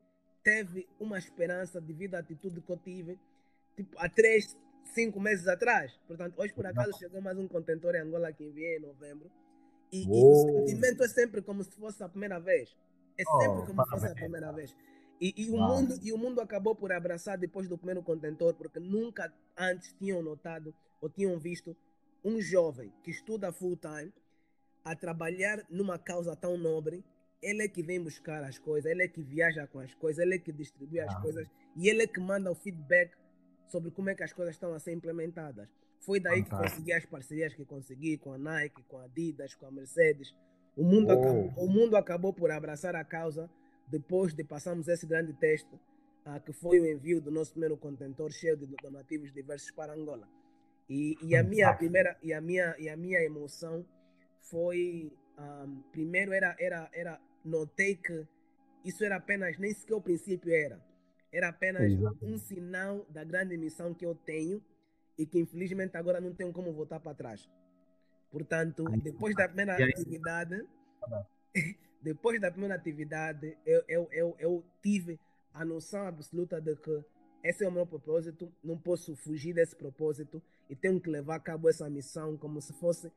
[0.46, 3.18] teve uma esperança devido à atitude que eu tive
[3.76, 4.56] tipo, há três,
[4.94, 5.98] cinco meses atrás.
[6.06, 9.28] Portanto, hoje por acaso chegou mais um contentor em Angola que enviei em novembro.
[9.90, 12.76] E, e o sentimento é sempre como se fosse a primeira vez.
[13.18, 14.76] É sempre oh, como se fosse a primeira vez.
[15.20, 18.78] E, e, o mundo, e o mundo acabou por abraçar depois do primeiro contentor, porque
[18.78, 21.76] nunca antes tinham notado ou tinham visto
[22.24, 24.12] um jovem que estuda full time
[24.84, 27.04] a trabalhar numa causa tão nobre.
[27.46, 30.34] Ele é que vem buscar as coisas, ele é que viaja com as coisas, ele
[30.34, 31.20] é que distribui as ah.
[31.20, 33.12] coisas e ele é que manda o feedback
[33.68, 35.68] sobre como é que as coisas estão a ser implementadas.
[36.00, 39.66] Foi daí que consegui as parcerias que consegui com a Nike, com a Adidas, com
[39.66, 40.34] a Mercedes.
[40.76, 41.12] O mundo, oh.
[41.12, 43.48] acabou, o mundo acabou por abraçar a causa
[43.86, 45.72] depois de passarmos esse grande teste,
[46.26, 50.28] uh, que foi o envio do nosso primeiro contentor cheio de donativos diversos para Angola.
[50.88, 53.84] E, e a minha primeira e a minha e a minha emoção
[54.40, 58.26] foi um, ah, primeiro era era era notei que
[58.84, 60.80] isso era apenas nem sequer o princípio era.
[61.32, 64.62] Era apenas um sinal da grande missão que eu tenho
[65.18, 67.50] e que infelizmente agora não tenho como voltar para trás.
[68.30, 70.64] Portanto, depois da primeira atividade,
[72.02, 75.18] depois da primeira atividade, eu, eu, eu, eu tive
[75.52, 77.04] a noção absoluta de que
[77.42, 81.40] esse é o meu propósito, não posso fugir desse propósito e tenho que levar a
[81.40, 83.10] cabo essa missão como se fosse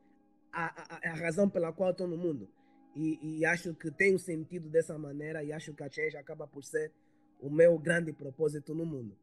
[0.52, 0.66] a,
[0.96, 2.48] a, a razão pela qual estou no mundo.
[2.94, 6.64] E, e, acho que um sentido dessa maneira e acho que a Change acaba por
[6.64, 6.92] ser
[7.40, 9.16] o meu grande propósito no mundo.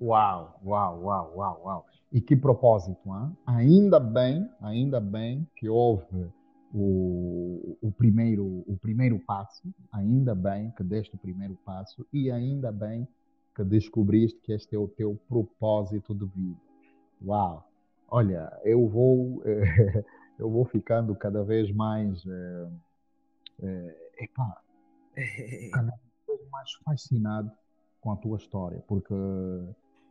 [0.00, 1.86] Uau, uau, uau, uau, uau.
[2.12, 3.36] E que propósito, hein?
[3.46, 6.30] Ainda bem, ainda bem que houve
[6.72, 12.70] o, o, primeiro, o primeiro passo, ainda bem que deste o primeiro passo e ainda
[12.70, 13.06] bem
[13.54, 16.60] que descobriste que este é o teu propósito de vida.
[17.24, 17.68] Uau!
[18.10, 19.42] Olha, eu vou,
[20.38, 22.68] eu vou ficando cada vez mais, é,
[23.62, 24.60] é, epá,
[25.72, 25.92] cada
[26.26, 27.50] vez mais fascinado
[28.00, 29.14] com a tua história, porque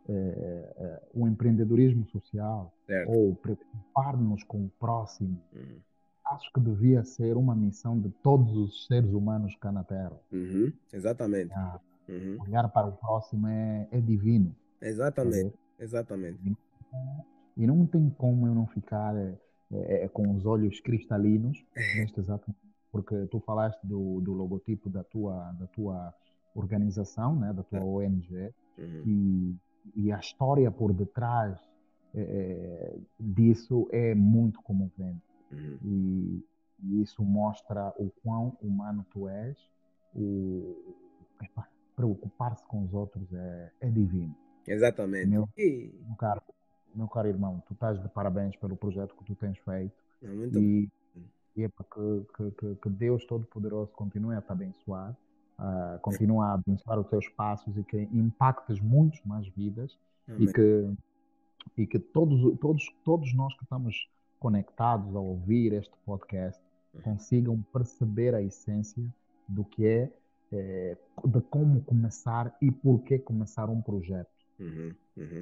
[0.10, 3.12] é, é, o empreendedorismo social certo.
[3.12, 5.80] ou preocupar-nos com o próximo, uhum.
[6.32, 10.20] acho que devia ser uma missão de todos os seres humanos cá na Terra.
[10.32, 10.74] Uhum.
[10.92, 11.54] Exatamente.
[11.54, 12.38] Ah, uhum.
[12.42, 14.54] Olhar para o próximo é, é divino.
[14.82, 15.54] Exatamente.
[15.80, 16.58] Exatamente.
[17.56, 19.16] E não tem como eu não ficar
[19.72, 21.64] é, é, com os olhos cristalinos
[21.96, 22.54] neste exato
[22.92, 26.14] porque tu falaste do, do logotipo da tua, da tua
[26.56, 29.04] organização, né, da tua ONG, uhum.
[29.06, 29.56] e
[29.96, 31.60] e a história por detrás
[32.14, 35.22] é, disso é muito comovente.
[35.52, 35.78] Uhum.
[35.84, 36.46] E,
[36.84, 39.58] e, isso mostra o quão humano tu és.
[41.96, 44.36] Preocupar-se com os outros é, é divino.
[44.68, 45.28] Exatamente.
[45.28, 45.94] Meu, e...
[46.06, 46.42] meu, caro,
[46.98, 49.96] meu caro irmão, tu estás de parabéns pelo projeto que tu tens feito.
[50.24, 50.90] É muito e,
[51.56, 55.16] e é para que, que, que Deus Todo-Poderoso continue a te abençoar
[55.58, 60.48] uh, continua a abençoar os teus passos e que impactes muitas mais vidas Amém.
[60.48, 60.94] e que
[61.78, 66.62] e que todos todos todos nós que estamos conectados a ouvir este podcast
[66.94, 67.02] uhum.
[67.02, 69.04] consigam perceber a essência
[69.48, 70.12] do que é,
[70.52, 74.30] é, de como começar e por que começar um projeto.
[74.60, 75.42] Uhum, uhum.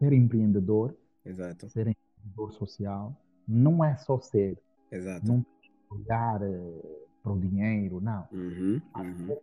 [0.00, 1.68] Ser empreendedor, Exato.
[1.68, 3.14] ser empreendedor social,
[3.46, 4.58] não é só ser.
[4.90, 5.26] Exato.
[5.26, 5.44] Não
[5.90, 8.26] olhar eh, para o dinheiro, não.
[8.32, 9.36] Uhum, uhum.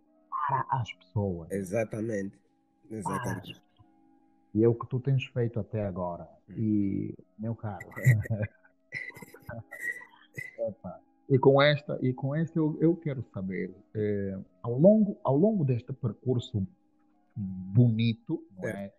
[0.48, 1.48] Para as pessoas.
[1.52, 2.36] Exatamente.
[2.90, 3.54] Exatamente.
[3.54, 3.62] Para.
[4.52, 6.28] E é o que tu tens feito até agora.
[6.48, 6.56] Uhum.
[6.58, 7.88] E, meu caro.
[11.28, 15.64] e com esta, e com esta eu, eu quero saber, é, ao, longo, ao longo
[15.64, 16.66] deste percurso
[17.36, 18.84] bonito, não é?
[18.84, 18.98] Deste,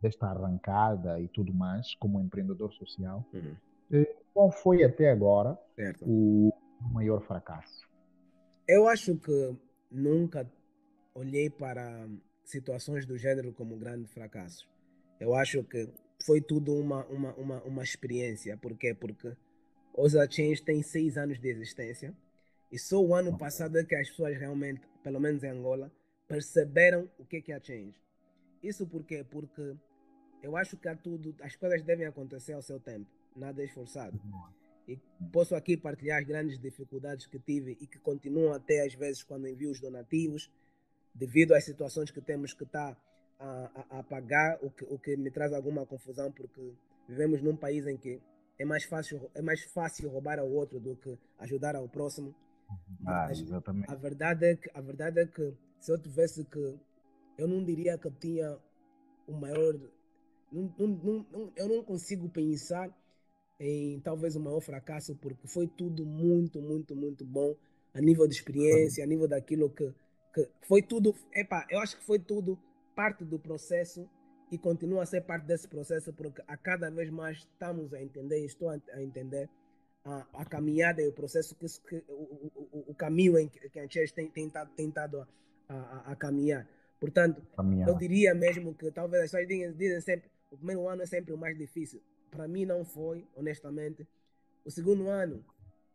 [0.00, 3.54] desta arrancada e tudo mais, como empreendedor social, uhum.
[3.92, 6.04] é, qual foi até agora certo.
[6.06, 6.52] o
[6.92, 7.88] maior fracasso?
[8.66, 9.56] Eu acho que
[9.90, 10.50] nunca
[11.14, 12.08] olhei para
[12.44, 14.68] situações do gênero como grande fracasso.
[15.20, 15.88] Eu acho que
[16.24, 18.56] foi tudo uma, uma, uma, uma experiência.
[18.56, 18.94] Por quê?
[18.94, 19.32] Porque
[19.96, 22.14] Osa Change tem seis anos de existência
[22.70, 25.92] e só o ano passado é que as pessoas realmente, pelo menos em Angola,
[26.26, 27.94] perceberam o que é a Change.
[28.68, 29.24] Isso por quê?
[29.28, 29.76] Porque
[30.42, 34.18] eu acho que tudo, as coisas devem acontecer ao seu tempo, nada é esforçado.
[34.86, 34.98] E
[35.32, 39.48] posso aqui partilhar as grandes dificuldades que tive e que continuam até às vezes quando
[39.48, 40.50] envio os donativos,
[41.14, 43.00] devido às situações que temos que estar tá
[43.38, 46.74] a, a, a, pagar, o que, o que me traz alguma confusão, porque
[47.08, 48.20] vivemos num país em que
[48.58, 52.34] é mais fácil, é mais fácil roubar ao outro do que ajudar ao próximo.
[53.06, 53.90] Ah, exatamente.
[53.90, 56.78] A verdade, é que, a verdade é que se eu tivesse que.
[57.36, 58.58] Eu não diria que eu tinha
[59.26, 59.74] o maior.
[60.52, 62.90] Não, não, não, eu não consigo pensar
[63.58, 67.54] em talvez o maior fracasso, porque foi tudo muito, muito, muito bom
[67.92, 69.92] a nível de experiência, a nível daquilo que,
[70.34, 71.14] que foi tudo.
[71.32, 72.58] Epa, eu acho que foi tudo
[72.94, 74.08] parte do processo
[74.50, 78.44] e continua a ser parte desse processo, porque a cada vez mais estamos a entender,
[78.44, 79.48] estou a, entender
[80.04, 83.78] a, a, caminhada e o processo, que, que o, o, o, caminho em que, que
[83.78, 85.26] a gente tem tentado, tentado
[85.68, 86.68] a, a, a caminhar.
[87.04, 87.88] Portanto, caminhar.
[87.88, 91.32] eu diria mesmo que talvez as pessoas dizem, dizem sempre o primeiro ano é sempre
[91.32, 92.00] o mais difícil
[92.34, 94.06] para mim não foi, honestamente.
[94.64, 95.44] O segundo ano,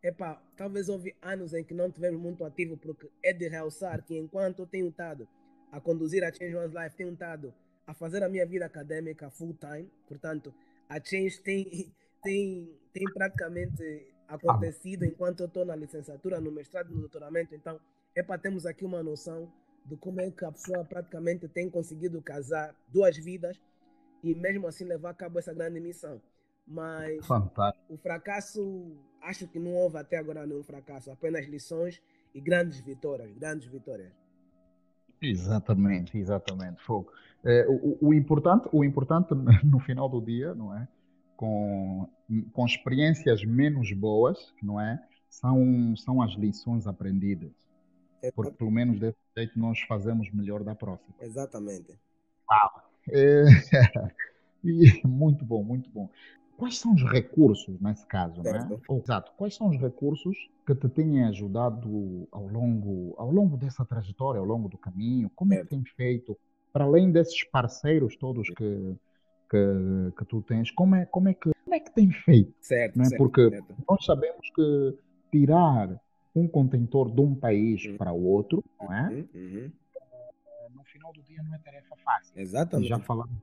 [0.02, 4.16] epá, talvez houve anos em que não tivemos muito ativo, porque é de realçar que
[4.16, 5.28] enquanto eu tenho estado
[5.70, 7.52] a conduzir a Change One's Life, tenho estado
[7.86, 10.54] a fazer a minha vida acadêmica full time, portanto,
[10.88, 11.92] a Change tem,
[12.22, 17.78] tem, tem praticamente acontecido enquanto eu estou na licenciatura, no mestrado, no doutoramento, então,
[18.26, 19.52] para termos aqui uma noção
[19.84, 23.60] de como é que a pessoa praticamente tem conseguido casar duas vidas
[24.22, 26.20] e mesmo assim levar a cabo essa grande missão.
[26.66, 27.92] Mas Fantástico.
[27.92, 32.00] o fracasso, acho que não houve até agora nenhum fracasso, apenas lições
[32.34, 34.12] e grandes vitórias, grandes vitórias.
[35.20, 36.80] Exatamente, exatamente.
[36.82, 37.12] Fogo.
[37.44, 40.86] É, o, o, importante, o importante no final do dia, não é?
[41.36, 42.08] Com,
[42.52, 45.02] com experiências menos boas, não é?
[45.28, 47.52] São, são as lições aprendidas.
[48.34, 51.14] Porque pelo menos desse jeito nós fazemos melhor da próxima.
[51.20, 51.98] Exatamente.
[52.50, 52.90] Uau.
[53.10, 53.44] É,
[55.04, 56.08] muito bom, muito bom.
[56.56, 58.68] Quais são os recursos nesse caso, né?
[58.90, 59.32] Exato.
[59.38, 64.44] Quais são os recursos que te têm ajudado ao longo, ao longo dessa trajetória, ao
[64.44, 65.30] longo do caminho?
[65.34, 66.36] Como é que tens feito,
[66.70, 68.96] para além desses parceiros todos que,
[69.50, 72.52] que, que tu tens, como é, como é que como é que tem feito?
[72.60, 73.08] Certo, não é?
[73.08, 73.76] certo, Porque certo.
[73.88, 74.98] nós sabemos que
[75.30, 75.88] tirar
[76.34, 77.96] um contentor de um país Uhum.
[77.96, 79.08] para o outro, não é?
[79.10, 79.72] Uhum, uhum.
[80.74, 82.32] No final do dia não é tarefa fácil.
[82.40, 82.88] Exatamente.
[82.88, 83.34] já falamos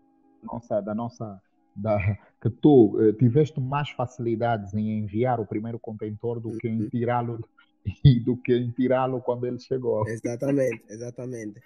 [0.41, 1.41] da nossa, da nossa
[1.75, 6.81] da, que tu eh, tiveste mais facilidades em enviar o primeiro contentor do que em
[6.81, 6.89] Uhum.
[6.89, 7.39] tirá-lo
[8.03, 10.07] e do que em tirá-lo quando ele chegou.
[10.07, 11.61] Exatamente, exatamente.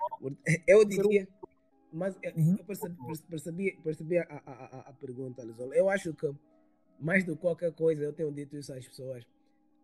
[0.67, 1.27] Eu diria,
[1.93, 2.55] mas eu Uhum.
[2.57, 2.95] eu percebi,
[3.29, 5.75] percebi, percebi a, a, a, pergunta, Lizola.
[5.75, 6.29] Eu acho que,
[6.99, 9.25] mais do que qualquer coisa, eu tenho dito isso às pessoas.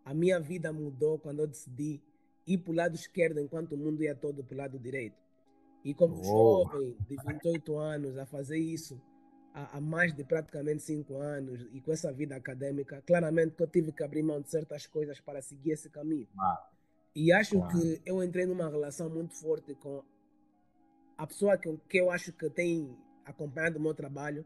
[0.08, 2.00] A minha vida mudou quando eu decidi
[2.46, 5.18] ir para o lado esquerdo enquanto o mundo ia todo para o lado direito.
[5.84, 6.24] E como Oh.
[6.24, 8.98] jovem de 28 anos a fazer isso
[9.52, 13.66] há, há mais de praticamente 5 anos e com essa vida acadêmica, claramente que eu
[13.66, 16.26] tive que abrir mão de certas coisas para seguir esse caminho.
[16.34, 16.58] Claro.
[17.14, 17.78] E acho Claro.
[17.78, 20.02] que eu entrei numa relação muito forte com
[21.18, 24.42] a pessoa que, eu- que eu acho que tem acompanhado o meu trabalho,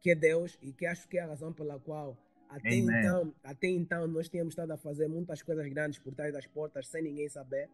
[0.00, 2.16] que é Deus, e que acho que é a razão pela qual
[2.48, 2.98] até Amen.
[2.98, 6.88] então, até então nós tínhamos estado a fazer muitas coisas grandes por trás das portas
[6.88, 7.68] sem ninguém saber,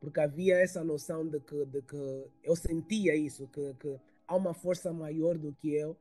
[0.00, 4.52] porque havia essa noção de que, de que eu sentia isso, que, que há uma
[4.52, 5.96] força maior do que eu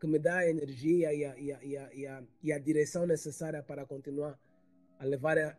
[0.00, 2.58] que me dá a energia e a, e a, e a, e a, e a
[2.58, 4.38] direção necessária para continuar
[4.98, 5.56] a levar, a,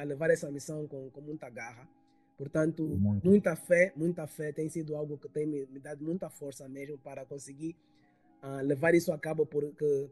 [0.00, 1.88] a, levar essa missão com, com muita garra.
[2.36, 3.24] Portanto, Muito.
[3.24, 6.98] muita fé, muita fé tem sido algo que tem me, me dado muita força mesmo
[6.98, 7.76] para conseguir
[8.40, 10.10] ah, levar isso a cabo, porque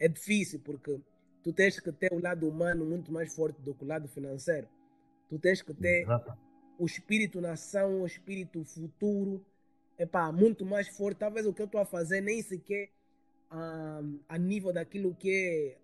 [0.00, 0.98] é difícil, porque
[1.42, 4.66] tu tens que ter o lado humano muito mais forte do que o lado financeiro.
[5.28, 6.36] Tu tens que ter Exato.
[6.78, 9.44] o espírito nação, o espírito futuro,
[9.98, 11.18] epá, muito mais forte.
[11.18, 12.90] Talvez o que eu estou a fazer nem sequer
[13.50, 15.78] ah, a nível daquilo que é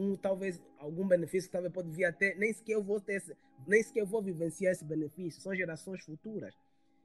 [0.00, 3.36] um, talvez algum benefício que talvez pode vir até, nem sequer eu vou ter, esse-
[3.66, 6.54] nem sequer eu vou vivenciar esse benefício, são gerações futuras.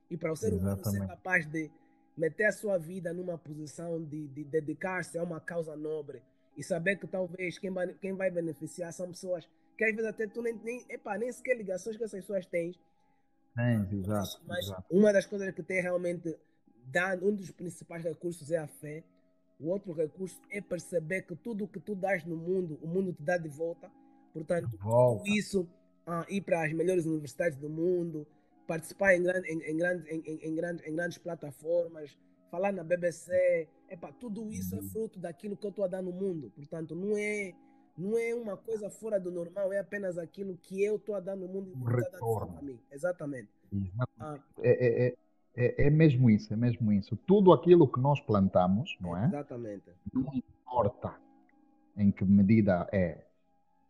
[0.10, 1.72] E para o ser humano ser capaz de
[2.18, 6.22] meter a sua vida numa posição de, de dedicar-se a uma causa nobre
[6.58, 10.28] e saber que talvez quem vai, quem vai beneficiar são pessoas que às vezes até
[10.28, 12.76] tu nem, nem, epá, nem sequer ligações que essas pessoas têm,
[13.56, 14.86] Tens, exato, mas exato.
[14.90, 16.38] uma das coisas que tem realmente
[16.86, 19.04] dado, um dos principais recursos é a fé.
[19.60, 23.14] O outro recurso é perceber que tudo o que tu dás no mundo, o mundo
[23.14, 23.92] te dá de volta.
[24.34, 25.24] Portanto, Volta.
[25.24, 25.68] tudo isso,
[26.08, 28.26] ah, ir para as melhores universidades do mundo,
[28.66, 32.18] participar em, grande, em, em, grande, em, em, em, grande, em grandes plataformas,
[32.52, 34.90] falar na BBC, epa, tudo isso é Uhum.
[34.90, 36.52] fruto daquilo que eu estou a dar no mundo.
[36.54, 37.54] Portanto, não é,
[37.98, 41.36] não é uma coisa fora do normal, é apenas aquilo que eu estou a dar
[41.38, 42.60] no mundo e Um o mundo está a dar de volta retorno.
[42.60, 42.80] a mim.
[42.92, 43.50] Exatamente.
[43.74, 44.12] Exato.
[44.20, 45.16] Ah, É, é,
[45.56, 47.16] é, é mesmo isso, é mesmo isso.
[47.26, 49.26] Tudo aquilo que nós plantamos, não é?
[49.28, 49.90] Exatamente.
[50.14, 51.16] Não importa
[51.98, 53.24] em que medida é,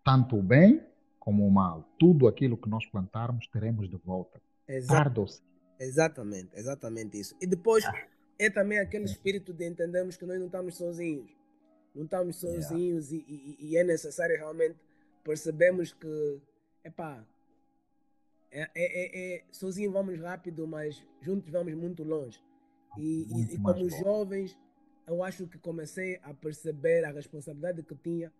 [0.03, 0.83] tanto o bem
[1.19, 1.83] como o mal.
[1.99, 4.39] Tudo aquilo que nós plantarmos teremos de volta.
[4.67, 5.45] Exa Tarde ou cedo.
[5.79, 7.35] exatamente, exatamente isso.
[7.41, 7.83] E depois
[8.45, 11.29] é também aquele espírito de entendermos que nós não estamos sozinhos.
[11.93, 12.61] Não estamos Yeah.
[12.69, 14.77] sozinhos e, e- e é necessário realmente
[15.23, 16.39] percebermos que,
[16.83, 17.23] epá,
[18.51, 22.39] é, é, é, é, sozinho vamos rápido, mas juntos vamos muito longe.
[22.97, 23.99] E, Muito e como longe.
[23.99, 24.57] jovens,
[25.07, 28.31] eu acho que comecei a perceber a responsabilidade que tinha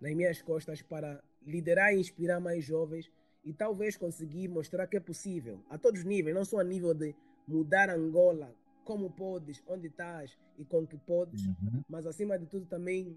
[0.00, 3.10] nas minhas costas para liderar e inspirar mais jovens
[3.44, 6.92] e talvez conseguir mostrar que é possível, a todos os níveis, não só a nível
[6.94, 7.14] de
[7.46, 8.54] mudar Angola,
[8.90, 11.84] como podes, onde estás e com que podes, Uhum.
[11.88, 13.16] mas acima de tudo também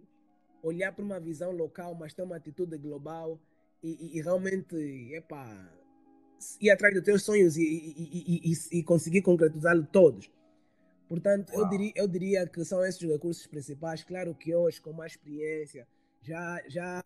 [0.62, 3.40] olhar para uma visão local, mas ter uma atitude global
[3.82, 4.76] e, e- e realmente,
[5.16, 5.68] epá,
[6.62, 7.64] ir atrás dos teus sonhos e,
[8.72, 10.30] e- conseguir concretizá-los todos.
[11.10, 14.04] Portanto, eu diria, eu diria que são esses os recursos principais.
[14.04, 15.88] Claro que hoje, com mais experiência,
[16.22, 17.02] já, já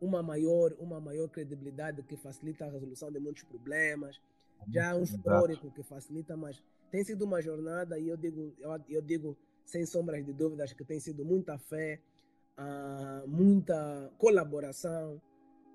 [0.00, 4.20] uma maior, uma maior credibilidade que facilita a resolução de muitos problemas,
[4.68, 9.02] já um histórico que facilita, mas tem sido uma jornada e eu digo, eu, eu
[9.02, 12.00] digo sem sombras de dúvidas que tem sido muita fé,
[12.56, 15.20] ah, muita colaboração,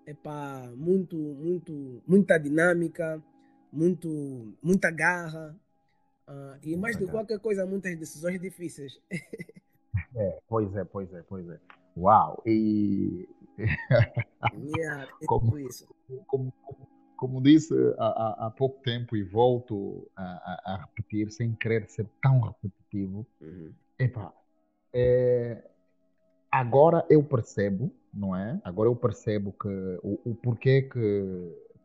[0.06, 3.21] epá, muito, muito, muita dinâmica,
[3.71, 5.56] muito, muita garra
[6.28, 7.19] ah, e mais Muita garra.
[7.26, 8.99] qualquer coisa, muitas decisões difíceis.
[10.15, 11.59] É, pois é, pois é, pois é.
[11.97, 12.41] Uau!
[12.45, 13.28] E
[14.78, 15.88] Yeah, é Como- tudo isso.
[16.28, 16.88] como, como,
[17.18, 22.07] como disse há, há- pouco tempo e volto a, a- a repetir, sem querer ser
[22.22, 23.74] tão repetitivo, Uhum.
[23.99, 24.34] epá,
[24.93, 25.64] é,
[26.51, 28.59] agora eu percebo, não é?
[28.64, 29.68] Agora eu percebo que
[30.03, 30.99] o, o porquê que,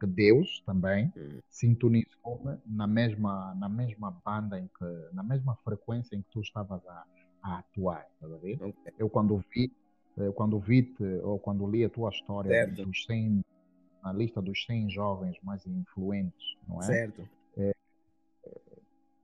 [0.01, 1.41] que Deus também Uhum.
[1.51, 6.87] sintonizou-me na mesma, na mesma banda, em que, na mesma frequência em que tu estavas
[6.87, 7.05] a,
[7.43, 8.61] a atuar, estás a ver?
[8.61, 8.93] Ok.
[8.99, 9.73] Eu quando vi,
[10.19, 12.83] eh, quando vi-te, ou quando li a tua história Certo.
[12.85, 13.41] dos 100,
[14.03, 16.83] na lista dos 100 jovens mais influentes, não é?
[16.83, 17.29] Certo.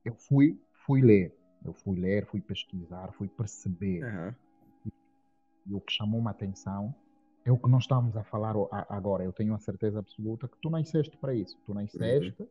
[0.05, 4.05] Eu fui, fui ler, Eu fui ler, fui pesquisar, fui perceber.
[4.05, 4.35] Uhum.
[5.67, 6.95] E o que chamou uma atenção
[7.43, 8.55] é o que nós estamos a falar
[8.91, 9.25] agora.
[9.25, 11.59] Eu tenho a certeza absoluta que tu nasceste para isso.
[11.65, 12.49] Tu nasceste uhum.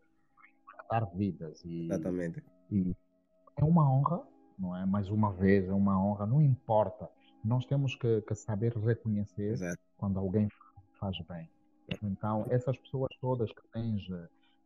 [0.66, 1.64] para dar vidas.
[1.64, 2.44] E, Exatamente.
[2.72, 2.96] E
[3.56, 4.24] é uma honra,
[4.58, 4.84] não é?
[4.84, 6.26] Mais uma vez, é uma honra.
[6.26, 7.08] Não importa.
[7.46, 9.80] Nós temos que, que saber reconhecer Exato.
[9.96, 10.48] quando alguém
[11.00, 11.48] faz bem.
[12.02, 14.06] Então, essas pessoas todas que tens,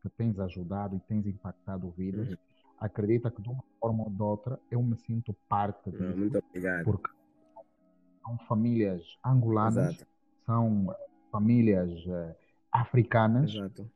[0.02, 2.38] que tens ajudado e tens impactado vidas, uhum.
[2.80, 6.18] acredita que de uma forma ou de outra eu me sinto parte disso.
[6.18, 6.84] Muito obrigado.
[6.84, 7.10] Porque
[8.24, 10.08] são famílias angolanas, Exato.
[10.46, 10.96] são
[11.32, 12.36] famílias uh,
[12.72, 13.90] africanas Exato.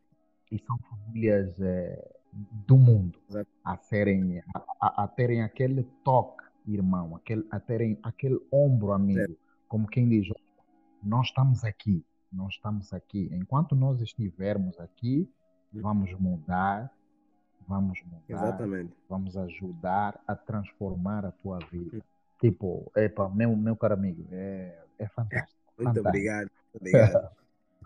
[0.52, 2.22] e são famílias uh,
[2.66, 3.50] do mundo Exato.
[3.64, 4.42] a serem
[4.80, 9.36] a, a, terem aquele toque irmão, aquele, a terem aquele ombro amigo,
[9.68, 10.28] como quem diz,
[11.04, 13.30] nós estamos aqui, nós estamos aqui.
[13.32, 15.30] Enquanto nós estivermos aqui,
[15.74, 16.92] vamos mudar,
[17.68, 18.94] vamos mudar, Exatamente.
[19.10, 21.98] vamos ajudar a transformar a tua vida.
[21.98, 22.02] Hum.
[22.40, 25.60] Tipo, epa, meu, meu caro amigo, é, é fantástico.
[25.78, 26.08] Muito fantástico.
[26.08, 26.52] obrigado.
[26.74, 27.32] obrigado.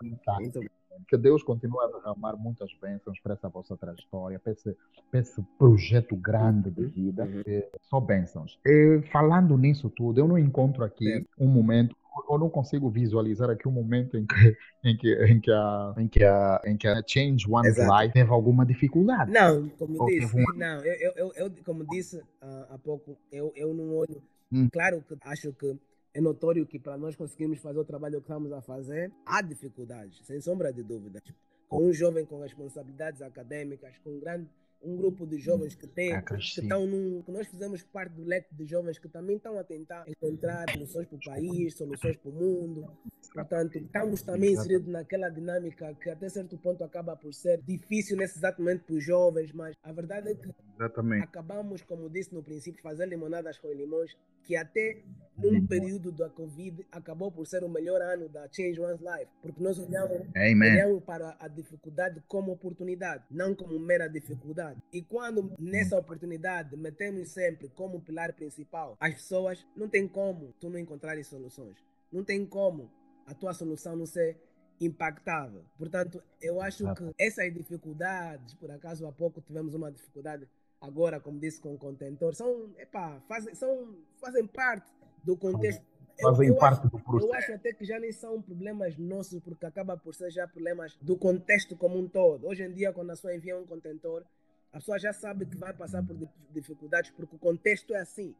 [0.40, 0.60] Muito
[1.08, 4.76] que Deus continue a derramar muitas bênçãos para essa vossa trajetória, para esse,
[5.10, 7.24] para esse projeto grande de vida.
[7.24, 7.42] Uhum.
[7.46, 8.58] É, só bênçãos.
[8.64, 11.24] E, falando nisso tudo, eu não encontro aqui é.
[11.38, 11.94] um momento
[12.30, 16.08] eu não consigo visualizar aqui um momento em que, em que, em que, a, em
[16.08, 19.30] que, a, em que a Change One Life teve alguma dificuldade.
[19.30, 20.44] Não, como Ou disse, um...
[20.56, 24.22] não, eu, eu, eu, como disse uh, há pouco, eu, eu não olho.
[24.50, 24.68] Hum.
[24.72, 25.78] Claro que acho que
[26.16, 30.24] é notório que para nós conseguirmos fazer o trabalho que estamos a fazer, há dificuldades,
[30.24, 31.22] sem sombra de dúvidas.
[31.68, 34.48] Com um jovem com responsabilidades acadêmicas, com grande
[34.82, 38.24] um grupo de jovens que tem, é que estão num, que nós fizemos parte do
[38.24, 42.30] leque de jovens que também estão a tentar encontrar soluções para o país, soluções para
[42.30, 42.90] o mundo.
[43.32, 48.38] Portanto, estamos também inseridos naquela dinâmica que até certo ponto acaba por ser difícil nesse
[48.38, 51.24] exato momento para os jovens, mas a verdade é que Exatamente.
[51.24, 55.02] acabamos, como disse no princípio, fazer limonadas com limões, que até
[55.36, 59.62] num período da Covid acabou por ser o melhor ano da Change One's Life, porque
[59.62, 64.65] nós olhamos, olhamos para a dificuldade como oportunidade, não como mera dificuldade.
[64.92, 70.70] E quando nessa oportunidade metemos sempre como pilar principal as pessoas, não tem como tu
[70.70, 71.76] não encontrares soluções.
[72.10, 72.90] Não tem como
[73.26, 74.36] a tua solução não ser
[74.80, 75.64] impactável.
[75.78, 80.48] Portanto, eu acho que essas dificuldades, por acaso há pouco tivemos uma dificuldade
[80.80, 84.92] agora, como disse, com o contentor, são, epá, fazem, são, fazem parte
[85.24, 85.82] do contexto
[86.20, 87.26] fazem eu, parte acho, do processo.
[87.26, 90.96] Eu acho até que já nem são problemas nossos, porque acaba por ser já problemas
[91.00, 92.46] do contexto como um todo.
[92.46, 94.24] Hoje em dia, quando a pessoa envia um contentor,
[94.72, 96.16] a pessoa já sabe que vai passar por
[96.52, 98.34] dificuldades porque o contexto é assim.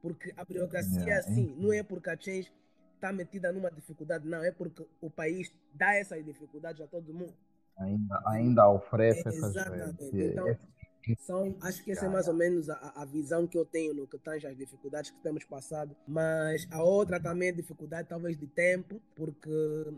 [0.00, 1.54] Porque a burocracia é assim.
[1.56, 2.52] Não é porque a Change
[2.94, 4.42] está metida numa dificuldade, não.
[4.42, 7.34] É porque o país dá essas dificuldades a todo mundo.
[7.78, 10.04] Ainda, ainda oferece é, Exatamente.
[10.12, 10.56] Então,
[11.18, 14.06] são, acho que essa é mais ou menos a, a visão que eu tenho no
[14.06, 15.94] que tange as dificuldades que temos passado.
[16.06, 19.50] Mas a outra também é dificuldade, talvez, de tempo, porque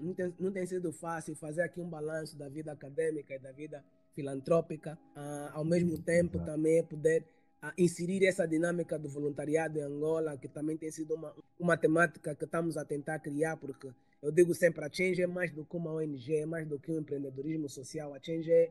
[0.02, 3.52] não tem, não tem sido fácil fazer aqui um balanço da vida acadêmica e da
[3.52, 3.84] vida
[4.16, 7.22] filantrópica, uh, ao mesmo tempo também poder
[7.62, 12.34] uh, inserir essa dinâmica do voluntariado em Angola, que também tem sido uma, uma temática
[12.34, 13.88] que estamos a tentar criar, porque
[14.22, 16.90] eu digo sempre, a Change é mais do que uma ONG, é mais do que
[16.90, 18.70] um empreendedorismo social, a Change é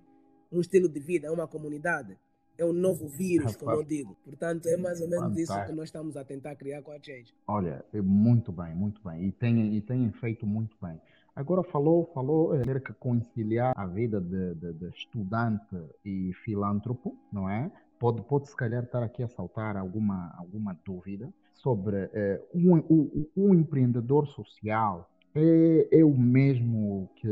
[0.51, 2.17] um estilo de vida, é uma comunidade,
[2.57, 4.17] é um novo vírus, como eu digo.
[4.23, 5.53] Portanto, é mais ou menos Fantástico.
[5.53, 7.35] isso que nós estamos a tentar criar com a Change.
[7.47, 10.99] Olha, é muito bem, muito bem, e tem, e tem feito muito bem.
[11.35, 15.75] Agora falou, falou ter que conciliar a vida de, de, de, estudante
[16.05, 17.69] e filântropo, não é?
[17.99, 23.27] Pode, pode se calhar estar aqui a saltar alguma, alguma dúvida sobre eh, um, um,
[23.35, 27.27] um, empreendedor social é, é o mesmo que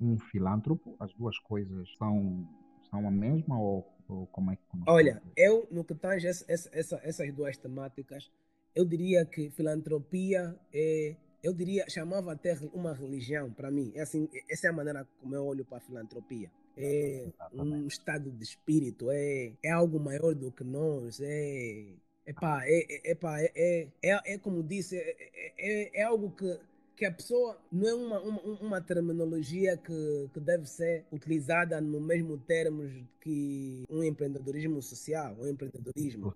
[0.00, 0.94] um filântropo?
[1.00, 2.46] As duas coisas são,
[2.90, 7.00] são a mesma ou, ou como é que Olha, eu no que tange essa, essa,
[7.02, 8.30] essas duas temáticas,
[8.74, 13.92] eu diria que filantropia é eu diria, chamava até uma religião para mim.
[13.94, 16.50] É assim, essa é a maneira como eu olho para a filantropia.
[16.76, 21.86] É um estado de espírito, é, é algo maior do que nós, é,
[22.26, 23.18] epá, é, é,
[23.54, 25.16] é, é, é como disse, é,
[25.58, 26.58] é, é algo que,
[26.96, 32.00] que a pessoa não é uma, uma, uma terminologia que, que deve ser utilizada no
[32.00, 32.90] mesmo termos
[33.20, 36.34] que um empreendedorismo social, um empreendedorismo.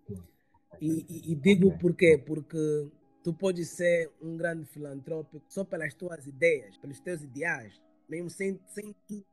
[0.81, 2.23] E, e, e digo por quê?
[2.25, 2.93] Porque
[3.23, 8.59] Tu podes ser um grande filantrópico só pelas tuas ideias, pelos teus ideais, mesmo sem,
[8.67, 9.25] sem tu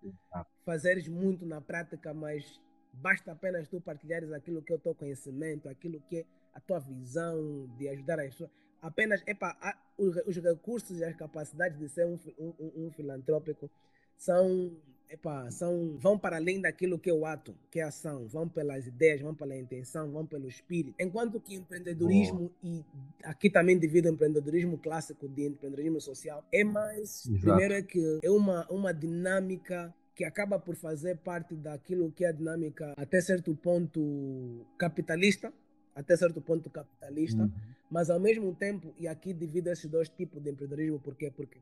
[0.66, 2.60] fazeres muito na prática, mas
[2.94, 6.80] basta apenas tu partilhares aquilo que é o teu conhecimento, aquilo que é a tua
[6.80, 8.52] visão de ajudar as pessoas.
[8.82, 9.56] Apenas, epa,
[9.98, 13.70] os, os recursos e as capacidades de ser um, um, um filantrópico
[14.18, 14.72] são
[15.10, 18.47] epa, são, vão para além daquilo que é o ato, que é a ação, vão
[18.47, 20.95] pelas ideias, vão pela intenção, vão pelo espírito.
[20.99, 22.68] Enquanto que empreendedorismo, oh.
[22.68, 22.86] e
[23.24, 27.39] aqui também devido ao empreendedorismo clássico de empreendedorismo social, é mais, Exato.
[27.41, 32.30] primeiro é que é uma, uma dinâmica que acaba por fazer parte daquilo que é
[32.30, 35.51] a dinâmica até certo ponto capitalista,
[35.93, 37.51] até certo ponto capitalista, uhum.
[37.89, 41.32] mas ao mesmo tempo, e aqui divido esses dois tipos de empreendedorismo, por quê?
[41.36, 41.60] Porque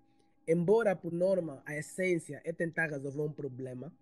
[0.47, 3.93] embora por norma a essência é tentar resolver um problema,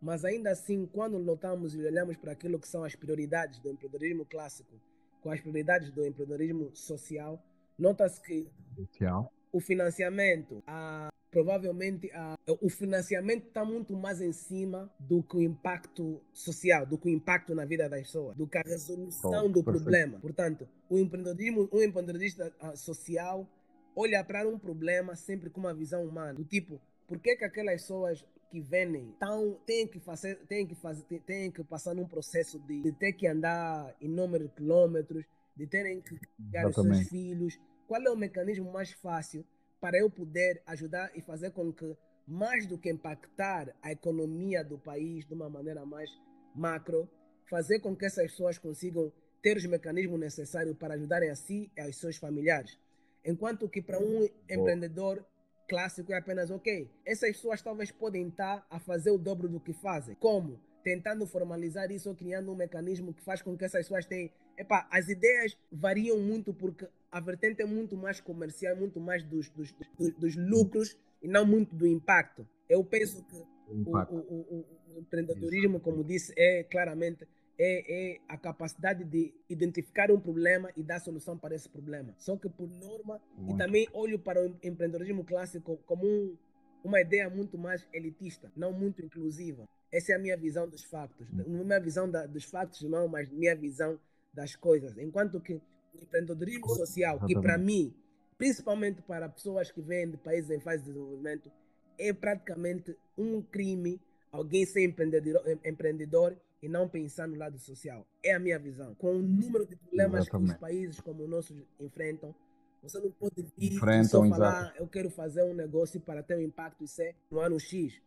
[0.00, 4.24] mas ainda assim, quando notamos e olhamos para aquilo que são as prioridades do empreendedorismo
[4.26, 4.80] clássico
[5.20, 7.42] com as prioridades do empreendedorismo social,
[7.78, 9.32] nota-se que social.
[9.52, 15.42] o financiamento, a, provavelmente a, o financiamento está muito mais em cima do que o
[15.42, 19.48] impacto social, do que o impacto na vida das pessoas, do que a resolução oh,
[19.48, 19.64] do perfeito.
[19.64, 20.20] problema.
[20.20, 23.48] Portanto, o empreendedorismo, um empreendedorista social
[23.96, 26.34] olha para um problema sempre com uma visão humana.
[26.34, 26.78] Do tipo,
[27.08, 31.50] por que, que aquelas pessoas que vendem tão, têm, que fazer, têm, que fazer, têm
[31.50, 35.24] que passar num processo de, de ter que andar inúmeros quilômetros,
[35.56, 37.58] de terem que criar os seus filhos?
[37.88, 39.44] Qual é o mecanismo mais fácil
[39.80, 44.78] para eu poder ajudar e fazer com que, mais do que impactar a economia do
[44.78, 46.10] país de uma maneira mais
[46.54, 47.08] macro,
[47.48, 51.80] fazer com que essas pessoas consigam ter os mecanismos necessários para ajudarem a si e
[51.80, 52.78] aos seus familiares?
[53.26, 55.24] Enquanto que para um empreendedor
[55.66, 56.88] clássico é apenas ok.
[57.04, 60.14] Essas pessoas talvez podem estar a fazer o dobro do que fazem.
[60.14, 60.60] Como?
[60.82, 64.30] Tentando formalizar isso ou criando um mecanismo que faz com que essas pessoas tenham.
[64.56, 69.50] Epa, as ideias variam muito porque a vertente é muito mais comercial, muito mais dos,
[69.50, 72.48] dos, dos, dos lucros e não muito do impacto.
[72.68, 73.36] Eu penso que
[73.68, 77.26] o, o, o, o empreendedorismo, como disse, é claramente
[77.58, 82.14] é, é, a capacidade de identificar um problema e dar solução para esse problema.
[82.18, 83.54] Só que por norma, muito.
[83.54, 86.36] e também olho para o empreendedorismo clássico como um,
[86.84, 89.66] uma ideia muito mais elitista, não muito inclusiva.
[89.90, 91.26] Essa é a minha visão dos factos.
[91.32, 91.64] Não hum.
[91.64, 93.98] minha visão da, dos factos, não, mas minha visão
[94.32, 94.96] das coisas.
[94.98, 95.62] Enquanto que o
[95.94, 97.94] empreendedorismo social, que para mim,
[98.36, 101.50] principalmente para pessoas que vêm de países em fase de desenvolvimento,
[101.98, 103.98] é praticamente um crime
[104.30, 108.06] alguém ser empreendedor, empreendedor e não pensar no lado social.
[108.22, 108.94] É a minha visão.
[108.94, 110.48] Com o número de problemas Exatamente.
[110.48, 112.34] que os países como o nosso enfrentam,
[112.82, 114.82] você não pode vir enfrentam, só falar, exato.
[114.82, 118.00] eu quero fazer um negócio para ter um impacto e ser no ano X.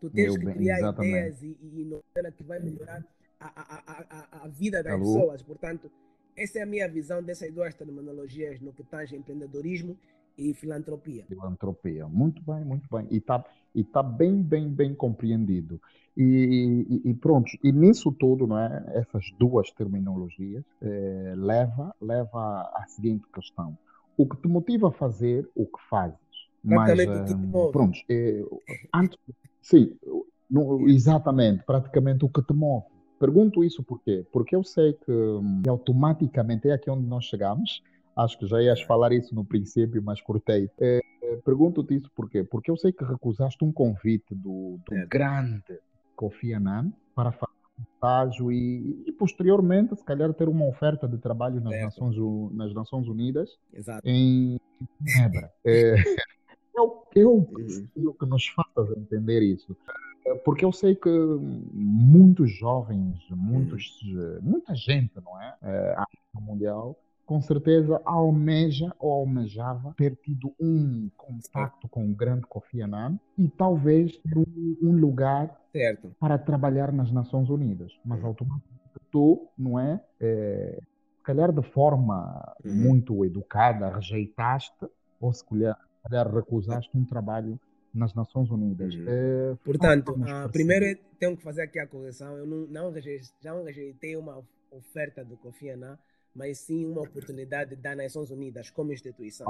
[0.00, 1.10] Tu tens Meu que criar exatamente.
[1.10, 3.04] ideias e, e inovar que vai melhorar
[3.40, 5.04] a, a, a, a vida das Alô?
[5.04, 5.42] pessoas.
[5.42, 5.90] Portanto,
[6.36, 9.98] essa é a minha visão dessas duas terminologias no que tange empreendedorismo
[10.36, 11.24] e filantropia.
[11.26, 13.06] Filantropia, muito bem, muito bem.
[13.10, 15.80] E está e tá bem, bem, bem compreendido.
[16.16, 18.84] E, e, e, pronto, e nisso tudo, não é?
[18.94, 23.76] essas duas terminologias, é, leva, leva à seguinte questão.
[24.16, 26.16] O que te motiva a fazer o que fazes?
[26.64, 28.42] Mas, uh, pronto, é,
[28.94, 29.18] antes,
[29.60, 29.94] sim,
[30.50, 32.86] no, exatamente, praticamente o que te move.
[33.20, 34.26] Pergunto isso por quê?
[34.32, 35.12] Porque eu sei que,
[35.62, 37.82] que automaticamente é aqui onde nós chegamos,
[38.16, 40.70] Acho que já ias falar isso no princípio, mas cortei.
[40.80, 41.00] É,
[41.44, 42.44] Pergunto-te isso por quê?
[42.44, 45.06] Porque eu sei que recusaste um convite do, do é.
[45.06, 45.78] grande
[46.14, 51.18] Kofi Annan para fazer um estágio e, e, posteriormente, se calhar, ter uma oferta de
[51.18, 52.16] trabalho nas, Nações,
[52.52, 54.02] nas Nações Unidas Exato.
[54.04, 54.58] em
[55.04, 55.52] Genebra.
[55.64, 55.94] É,
[56.74, 57.44] eu, eu uhum.
[57.44, 59.76] preciso que nos faças entender isso.
[60.44, 61.08] Porque eu sei que
[61.72, 64.38] muitos jovens, muitos, uhum.
[64.42, 65.56] muita gente, não é?
[65.62, 66.06] é a
[66.40, 73.18] mundial com certeza almeja ou almejava ter tido um contato com o grande Kofi Annan
[73.36, 76.14] e talvez ter um, um lugar certo.
[76.20, 77.92] para trabalhar nas Nações Unidas.
[78.04, 78.28] Mas uhum.
[78.28, 80.00] automaticamente tu, não é?
[80.20, 80.78] é
[81.16, 82.72] se calhar de forma uhum.
[82.72, 84.86] muito educada, rejeitaste
[85.20, 87.58] ou se calhar, recusaste um trabalho
[87.92, 88.94] nas Nações Unidas.
[88.94, 89.04] Uhum.
[89.08, 92.36] É, Portanto, uh, primeiro tenho que fazer aqui a correção.
[92.36, 95.98] Eu não, não, rejeitei, não rejeitei uma oferta do Kofi Annan
[96.36, 99.46] mas sim uma oportunidade das Nações Unidas como instituição.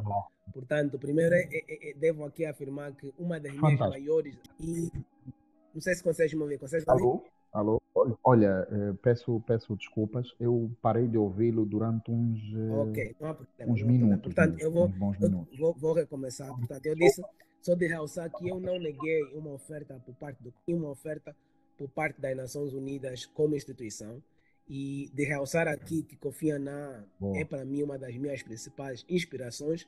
[0.52, 4.90] Portanto, primeiro é, é, é, devo aqui afirmar que uma das minhas maiores e
[5.74, 7.04] não sei se consegues me ouvir, consegues me ouvir?
[7.52, 7.80] Alô?
[7.92, 8.18] Alô?
[8.22, 13.34] Olha, eh, peço, peço desculpas, eu parei de ouvi-lo durante uns, eh, okay, não há
[13.34, 14.34] problema, uns minutos.
[14.34, 16.48] Portanto, eu, vou, eu vou, vou, recomeçar.
[16.54, 17.22] Portanto, eu disse,
[17.62, 21.34] só de realçar que eu não neguei uma oferta por parte do uma oferta
[21.78, 24.22] por parte das Nações Unidas como instituição
[24.68, 27.04] e de realçar aqui que Kofi Annan
[27.34, 29.86] é para mim uma das minhas principais inspirações.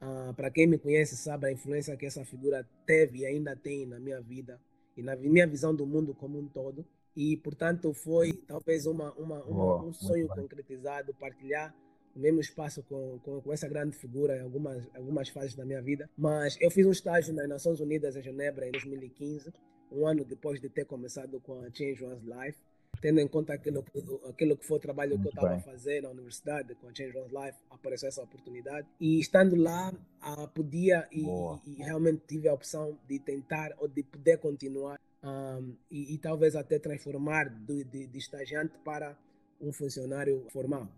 [0.00, 3.86] Uh, para quem me conhece sabe a influência que essa figura teve e ainda tem
[3.86, 4.60] na minha vida
[4.96, 6.84] e na minha visão do mundo como um todo.
[7.16, 11.74] E, portanto, foi talvez uma, uma, uma um sonho concretizado, partilhar
[12.14, 15.80] o mesmo espaço com, com, com, essa grande figura em algumas, algumas fases da minha
[15.80, 16.10] vida.
[16.16, 19.52] Mas eu fiz um estágio nas Nações Unidas em Genebra em 2015
[19.90, 22.58] um ano depois de ter começado com a Change One's Life,
[23.00, 23.84] tendo em conta aquilo,
[24.28, 26.94] aquilo que foi o trabalho Muito que eu estava a fazer na universidade com a
[26.94, 28.86] Change One's Life, apareceu essa oportunidade.
[29.00, 31.24] E estando lá, uh, podia e,
[31.66, 36.54] e, realmente tive a opção de tentar ou de poder continuar um, e, e, talvez
[36.54, 39.16] até transformar de, de, de, estagiante para
[39.60, 40.88] um funcionário formal.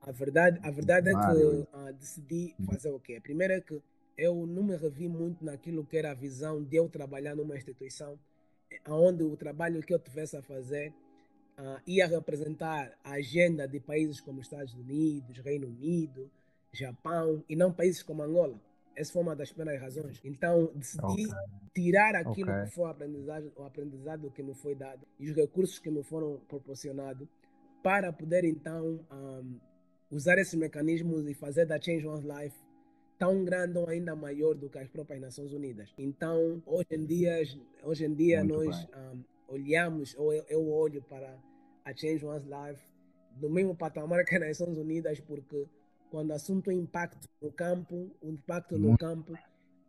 [0.00, 3.20] A verdade, a verdade é que uh, decidi fazer o quê?
[3.20, 3.80] Primeiro é que
[4.16, 8.18] eu não me revi muito naquilo que era a visão de eu trabalhar numa instituição
[8.88, 10.92] onde o trabalho que eu tivesse a fazer
[11.58, 16.30] uh, ia representar a agenda de países como Estados Unidos, Reino Unido,
[16.72, 18.60] Japão e não países como Angola.
[18.96, 20.20] Essa foi uma das primeiras razões.
[20.24, 21.26] Então, decidi okay.
[21.74, 22.64] tirar aquilo okay.
[22.64, 26.40] que foi aprendizado, o aprendizado que me foi dado e os recursos que me foram
[26.48, 27.26] proporcionados
[27.82, 29.58] para poder, então, um,
[30.10, 32.56] usar esses mecanismos e fazer da Change One's Life
[33.18, 35.92] tão grande ou ainda maior do que as próprias Nações Unidas.
[35.98, 37.42] Então, hoje em dia,
[37.82, 41.36] hoje em dia nós um, olhamos, ou eu, eu, olho para
[41.84, 42.82] a Change One's Life
[43.40, 45.66] no mesmo patamar que as Nações Unidas, porque
[46.10, 49.36] quando o assunto é impacto no campo, o impacto no campo,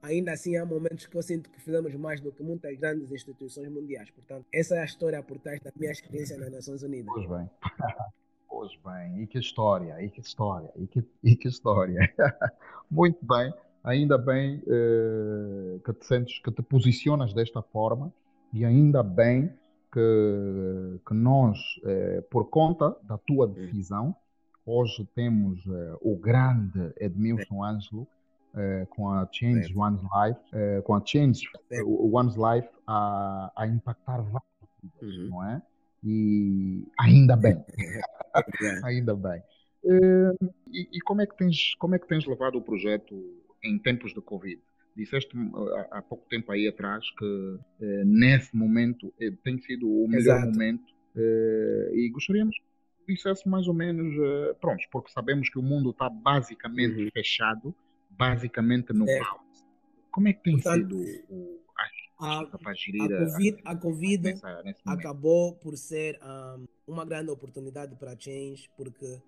[0.01, 3.69] ainda assim há momentos que eu sinto que fizemos mais do que muitas grandes instituições
[3.69, 4.09] mundiais.
[4.11, 7.13] Portanto, essa é a história por trás da minha experiência nas Nações Unidas.
[7.13, 7.49] Pois bem.
[8.47, 11.99] Pois bem, e que história, e que história, e que, e que história.
[12.89, 13.53] Muito bem,
[13.83, 18.13] ainda bem eh, que te sentes, que te posicionas desta forma
[18.55, 19.51] e ainda bem
[19.91, 24.15] que, que nós, eh, por conta da tua decisão,
[24.65, 28.07] hoje temos eh, o grande Edmilson Ângelo
[28.55, 29.79] eh, com a Change certo.
[29.81, 32.15] One's Life, eh, com a Change certo.
[32.15, 35.29] One's Life a, a impactar vários, uhum.
[35.29, 35.61] não é?
[36.01, 37.61] E ainda bem.
[38.85, 39.43] ainda bem.
[39.83, 43.13] Uh, e, e, como é que tens como é que tens levado o projeto
[43.61, 44.59] em tempos de Covid?
[44.95, 50.07] Disseste há, há pouco tempo aí atrás que uh, nesse momento uh, tem sido o
[50.07, 50.51] melhor Exato.
[50.51, 50.95] momento
[51.93, 52.57] e gostaríamos
[53.05, 54.13] que dissesse mais ou menos,
[54.59, 57.09] pronto, porque sabemos que o mundo está basicamente uhum.
[57.13, 57.73] fechado,
[58.09, 59.19] basicamente no é.
[59.19, 59.65] caos.
[60.11, 61.61] Como é que tem Portanto, sido o,
[62.19, 64.33] a, a, COVID, a COVID
[64.85, 69.21] acabou por ser um, uma grande oportunidade para a Change, porque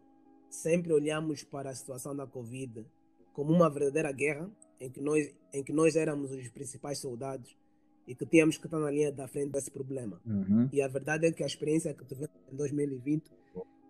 [0.50, 2.86] sempre olhamos para a situação da Covid
[3.34, 4.50] como uma verdadeira guerra,
[4.80, 7.56] em que nós, em que nós éramos os principais soldados
[8.08, 10.22] e que tínhamos que estar na linha da frente desse problema.
[10.26, 10.70] Uhum.
[10.72, 13.32] E a verdade é que a experiência que tivemos em 2020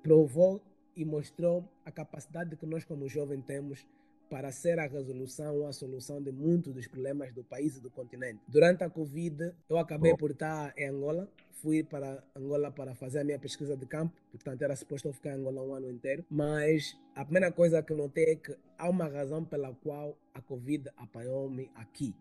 [0.02, 0.62] provou
[0.96, 3.86] e mostrou a capacidade que nós, como jovens, temos
[4.30, 7.90] para ser a resolução ou a solução de muitos dos problemas do país e do
[7.90, 8.40] continente.
[8.48, 11.30] Durante a Covid, eu acabei por estar em Angola,
[11.62, 15.32] fui para Angola para fazer a minha pesquisa de campo, portanto era suposto eu ficar
[15.32, 19.08] em Angola um ano inteiro, mas a primeira coisa que notei é que há uma
[19.08, 22.14] razão pela qual a Covid apanhou-me aqui.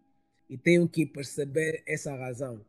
[0.49, 2.61] E tenho que perceber essa razão.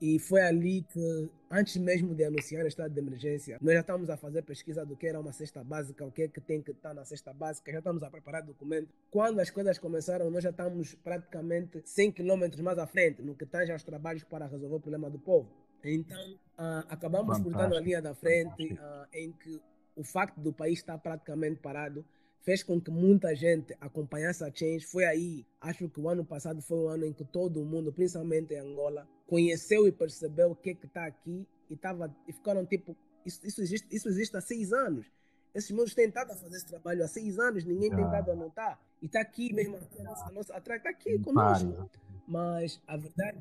[0.00, 4.10] E foi ali que, antes mesmo de anunciar o estado de emergência, nós já estamos
[4.10, 6.72] a fazer pesquisa do que era uma cesta básica, o que é que tem que
[6.72, 8.88] estar na cesta básica, já estamos a preparar documento.
[9.10, 13.46] Quando as coisas começaram, nós já estamos praticamente 100 quilômetros mais à frente no que
[13.46, 15.48] tange aos trabalhos para resolver o problema do povo.
[15.84, 17.50] Então, uh, acabamos Fantástico.
[17.50, 19.60] por estar na linha da frente, uh, em que
[19.94, 22.04] o facto do país estar praticamente parado
[22.40, 24.86] fez com que muita gente acompanhasse a Change.
[24.86, 28.54] Foi aí, acho que o ano passado foi um ano em que todo mundo, principalmente
[28.54, 32.64] em Angola, conheceu e percebeu o que é que está aqui e, tava, e ficaram
[32.64, 35.06] tipo, isso, isso, existe, isso existe há seis anos.
[35.54, 38.34] Esses mundos têm estado a fazer esse trabalho há seis anos, ninguém tem estado a
[38.34, 38.80] notar.
[39.02, 41.90] E está aqui mesmo, a nossa, a nossa, atrás, está aqui conosco.
[42.26, 43.38] Mas a verdade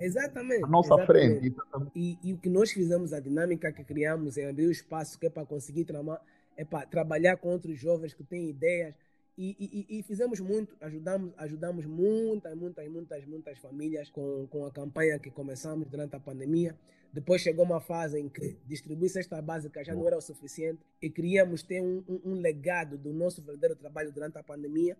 [0.00, 0.64] Exatamente.
[0.64, 1.40] A nossa exatamente.
[1.40, 1.56] frente.
[1.94, 5.26] E, e, o que nós fizemos, a dinâmica que criamos é abrir o espaço que
[5.26, 6.20] é para conseguir tramar,
[6.60, 8.94] é para trabalhar com outros jovens que têm ideias.
[9.38, 14.70] E, e, e, fizemos muito, ajudamos, ajudamos muitas, muitas, muitas, muitas famílias com, com a
[14.70, 16.76] campanha que começamos durante a pandemia.
[17.10, 21.08] Depois chegou uma fase em que distribuir cesta básica já não era o suficiente e
[21.08, 24.98] queríamos ter um, um, um legado do nosso verdadeiro trabalho durante a pandemia.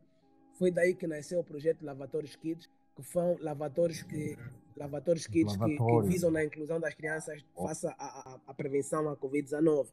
[0.55, 4.39] Foi daí que nasceu o projeto Lavatórios Kids, que são lavatórios que
[4.77, 9.89] lavatórios kids que, que, visam na inclusão das crianças face à prevenção à Covid-19.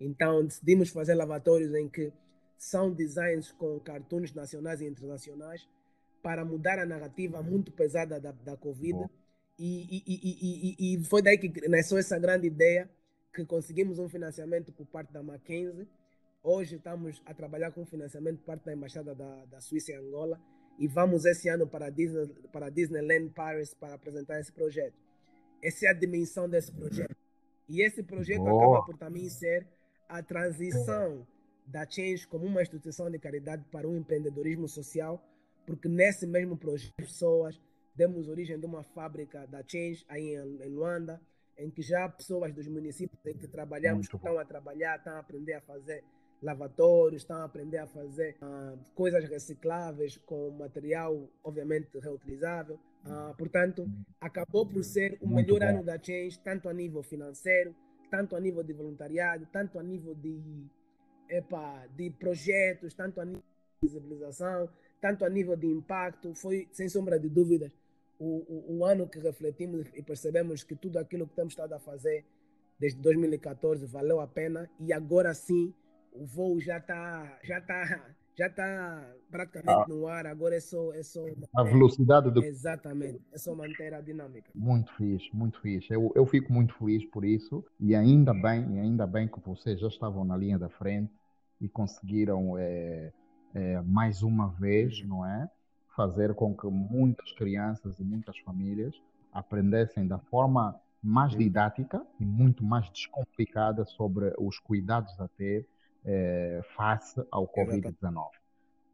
[0.00, 2.12] Então decidimos fazer lavatórios em que
[2.56, 5.68] são designs com cartoons nacionais e internacionais
[6.22, 8.98] para mudar a narrativa muito pesada da, da Covid.
[9.58, 12.88] E, e, e, e, foi daí que nasceu essa grande ideia
[13.32, 15.88] que conseguimos um financiamento por parte da Mackenzie.
[16.42, 20.40] Hoje estamos a trabalhar com financiamento por parte da Embaixada da, da Suíça em Angola
[20.78, 24.94] e vamos esse ano para Disney, para Disneyland Paris para apresentar esse projeto.
[25.62, 27.16] Essa é a dimensão desse projeto.
[27.68, 28.62] E esse projeto Boa.
[28.62, 29.66] acaba por também ser
[30.08, 31.26] a transição
[31.66, 35.22] da Change como uma instituição de caridade para um empreendedorismo social,
[35.66, 37.60] porque nesse mesmo projeto pessoas
[37.94, 41.20] demos origem de uma fábrica da Change aí em, em Luanda,
[41.58, 45.54] em que já pessoas dos municípios em que trabalhamos estão a trabalhar, estão a aprender
[45.54, 46.04] a fazer
[46.40, 52.78] lavatórios, estão a aprender a fazer uh, coisas recicláveis com material, obviamente, reutilizável.
[53.04, 53.88] Uh, portanto,
[54.20, 57.74] acabou por ser o melhor ano da Change, tanto a nível financeiro,
[58.10, 60.66] tanto a nível de voluntariado, tanto a nível de,
[61.28, 63.42] epa, de projetos, tanto a nível
[63.82, 64.68] de visibilização,
[65.00, 66.34] tanto a nível de impacto.
[66.34, 67.70] Foi, sem sombra de dúvidas,
[68.18, 71.78] o, o, o ano que refletimos e percebemos que tudo aquilo que temos estado a
[71.78, 72.24] fazer
[72.78, 75.74] desde 2014 valeu a pena e agora sim
[76.12, 79.86] o voo já está já tá, já tá praticamente ah.
[79.88, 81.24] no ar, agora é só, é só
[81.56, 84.48] a velocidade do Exatamente, é só manter a dinâmica.
[84.54, 85.92] Muito fixe, muito fixe.
[85.92, 89.88] Eu, eu fico muito feliz por isso e ainda bem, ainda bem que vocês já
[89.88, 91.12] estavam na linha da frente
[91.60, 93.12] e conseguiram é,
[93.54, 95.50] é, mais uma vez, não é?
[95.96, 98.94] Fazer com que muitas crianças e muitas famílias
[99.32, 105.66] aprendessem da forma mais didática e muito mais descomplicada sobre os cuidados a ter
[106.04, 108.28] é, face ao Covid-19.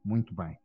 [0.04, 0.58] Muito bem.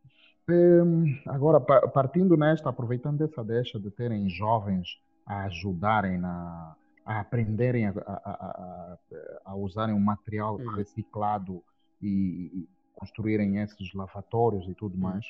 [0.48, 6.74] Um, agora, partindo nesta, aproveitando essa deixa de terem jovens a ajudarem na,
[7.04, 8.98] a aprenderem a, a, a,
[9.44, 10.74] a usarem um material uhum.
[10.74, 11.62] reciclado
[12.02, 15.00] e, e, construírem esses lavatórios e tudo uhum.
[15.00, 15.24] mais,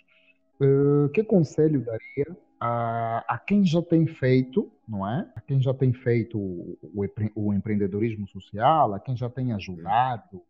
[0.60, 5.30] uh, que conselho daria a, a, quem já tem feito, não é?
[5.36, 10.42] A quem já tem feito o, o, o empreendedorismo social, a quem já tem ajudado,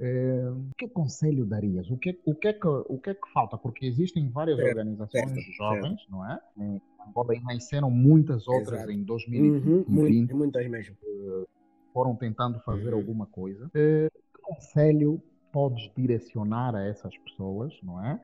[0.00, 1.90] é, que conselho darias?
[1.90, 3.56] O que, o, que é que, o que é que falta?
[3.56, 6.10] Porque existem várias certo, organizações certo, jovens, certo.
[6.10, 6.40] não é?
[6.58, 8.90] Em Angola nasceram muitas outras Exato.
[8.90, 10.32] em 2020.
[10.32, 10.96] Uhum, muitas mesmo.
[11.92, 13.00] Foram tentando fazer uhum.
[13.00, 13.70] alguma coisa.
[13.74, 15.22] É, que conselho
[15.52, 18.18] podes direcionar a essas pessoas, não é?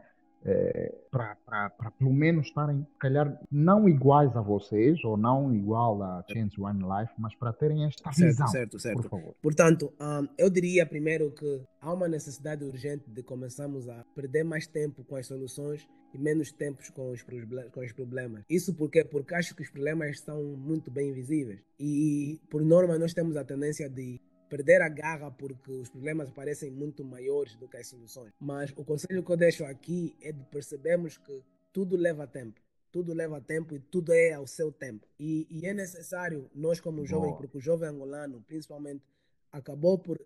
[0.44, 6.60] É, para pelo menos estarem, calhar, não iguais a vocês ou não igual a Change
[6.60, 8.48] One Life, mas para terem esta certo, visão.
[8.48, 9.02] Certo, certo.
[9.02, 9.34] Por favor.
[9.42, 14.66] Portanto, um, eu diria primeiro que há uma necessidade urgente de começarmos a perder mais
[14.66, 18.44] tempo com as soluções e menos tempo com os, com os problemas.
[18.48, 23.12] Isso porque porque acho que os problemas são muito bem visíveis e por norma nós
[23.12, 27.76] temos a tendência de perder a garra porque os problemas parecem muito maiores do que
[27.76, 28.32] as soluções.
[28.40, 31.42] Mas o conselho que eu deixo aqui é de percebermos que
[31.72, 32.60] tudo leva tempo.
[32.90, 35.06] Tudo leva tempo e tudo é ao seu tempo.
[35.18, 39.04] E, e é necessário, nós como jovens, porque o jovem angolano, principalmente,
[39.52, 40.18] acabou por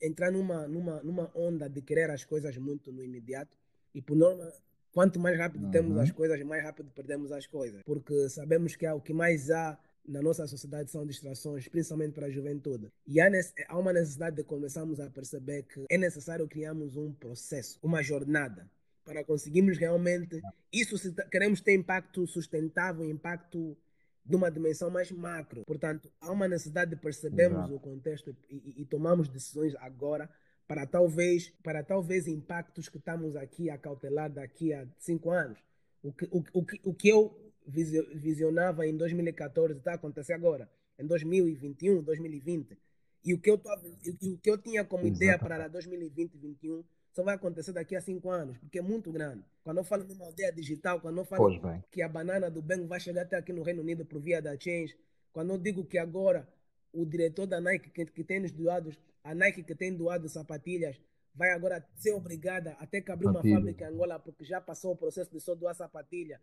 [0.00, 3.56] entrar numa, numa, numa onda de querer as coisas muito no imediato.
[3.94, 4.52] E por norma,
[4.92, 5.70] quanto mais rápido uhum.
[5.70, 7.82] temos as coisas, mais rápido perdemos as coisas.
[7.84, 9.78] Porque sabemos que é o que mais há
[10.08, 12.90] na nossa sociedade são distrações, principalmente para a juventude.
[13.06, 13.28] E há,
[13.68, 18.70] há uma necessidade de começarmos a perceber que é necessário criarmos um processo, uma jornada,
[19.04, 20.40] para conseguirmos realmente.
[20.72, 23.76] Isso, se queremos ter impacto sustentável, impacto
[24.24, 25.64] de uma dimensão mais macro.
[25.64, 27.74] Portanto, há uma necessidade de percebermos Exato.
[27.74, 30.28] o contexto e, e, e tomarmos decisões agora
[30.66, 35.58] para talvez para talvez impactos que estamos aqui a cautelar daqui a cinco anos.
[36.02, 41.06] O que, o, o, o que eu visionava em 2014 está a acontecer agora, em
[41.06, 42.78] 2021, 2020.
[43.24, 45.16] E o que eu, tô, o que eu tinha como Exato.
[45.16, 49.10] ideia para 2020 e 2021 só vai acontecer daqui a cinco anos, porque é muito
[49.10, 49.42] grande.
[49.64, 51.48] Quando eu falo de uma aldeia digital, quando eu falo
[51.90, 54.58] que a banana do bem vai chegar até aqui no Reino Unido por via da
[54.58, 54.94] Change,
[55.32, 56.46] quando eu digo que agora
[56.92, 58.94] o diretor da Nike que, que tem nos doado,
[59.24, 61.00] a Nike que tem doado sapatilhas,
[61.34, 64.92] vai agora ser obrigada a ter que abrir uma fábrica em Angola porque já passou
[64.92, 66.40] o processo de só doar sapatilha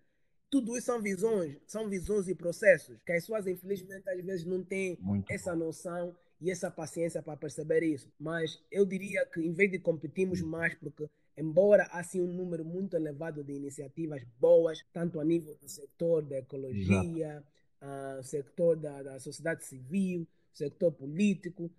[0.53, 4.63] tudo isso são visões, são visões e processos que as pessoas, infelizmente, às vezes não
[4.63, 5.65] têm Muito essa bom.
[5.65, 8.07] noção e essa paciência para perceber isso.
[8.19, 12.63] Mas eu diria que, em vez de competirmos mais, porque embora há sim um número
[12.63, 17.43] muito elevado de iniciativas boas, tanto a nível do setor da ecologia,
[17.81, 21.71] uh, setor da, da sociedade civil, setor político,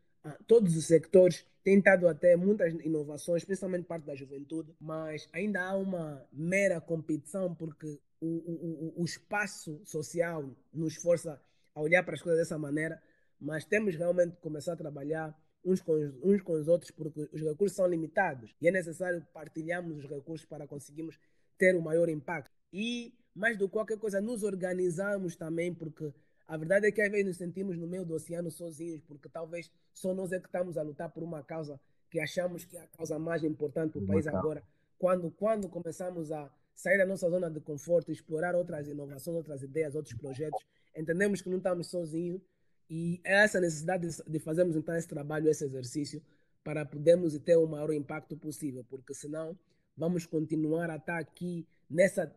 [0.46, 5.76] todos os sectores têm dado até muitas inovações, principalmente parte da juventude, mas ainda há
[5.76, 11.40] uma mera competição porque o, o, o espaço social nos força
[11.74, 13.02] a olhar para as coisas dessa maneira,
[13.40, 17.28] mas temos realmente que começar a trabalhar uns com, os, uns com os outros porque
[17.32, 21.18] os recursos são limitados e é necessário partilharmos os recursos para conseguirmos
[21.58, 22.50] ter o maior impacto.
[22.72, 26.12] E, mais do que qualquer coisa, nos organizarmos também, porque
[26.46, 29.70] a verdade é que às vezes nos sentimos no meio do oceano sozinhos, porque talvez
[29.92, 31.80] só nós é que estamos a lutar por uma causa
[32.10, 34.62] que achamos que é a causa mais importante para o país agora.
[34.98, 39.94] Quando, quando começamos a sair da nossa zona de conforto, explorar outras inovações, outras ideias,
[39.94, 40.64] outros projetos.
[40.94, 42.40] Entendemos que não estamos sozinhos
[42.90, 46.22] e é essa necessidade de fazermos então esse trabalho, esse exercício,
[46.62, 49.56] para podermos ter o maior impacto possível, porque senão
[49.96, 52.32] vamos continuar a estar aqui nessa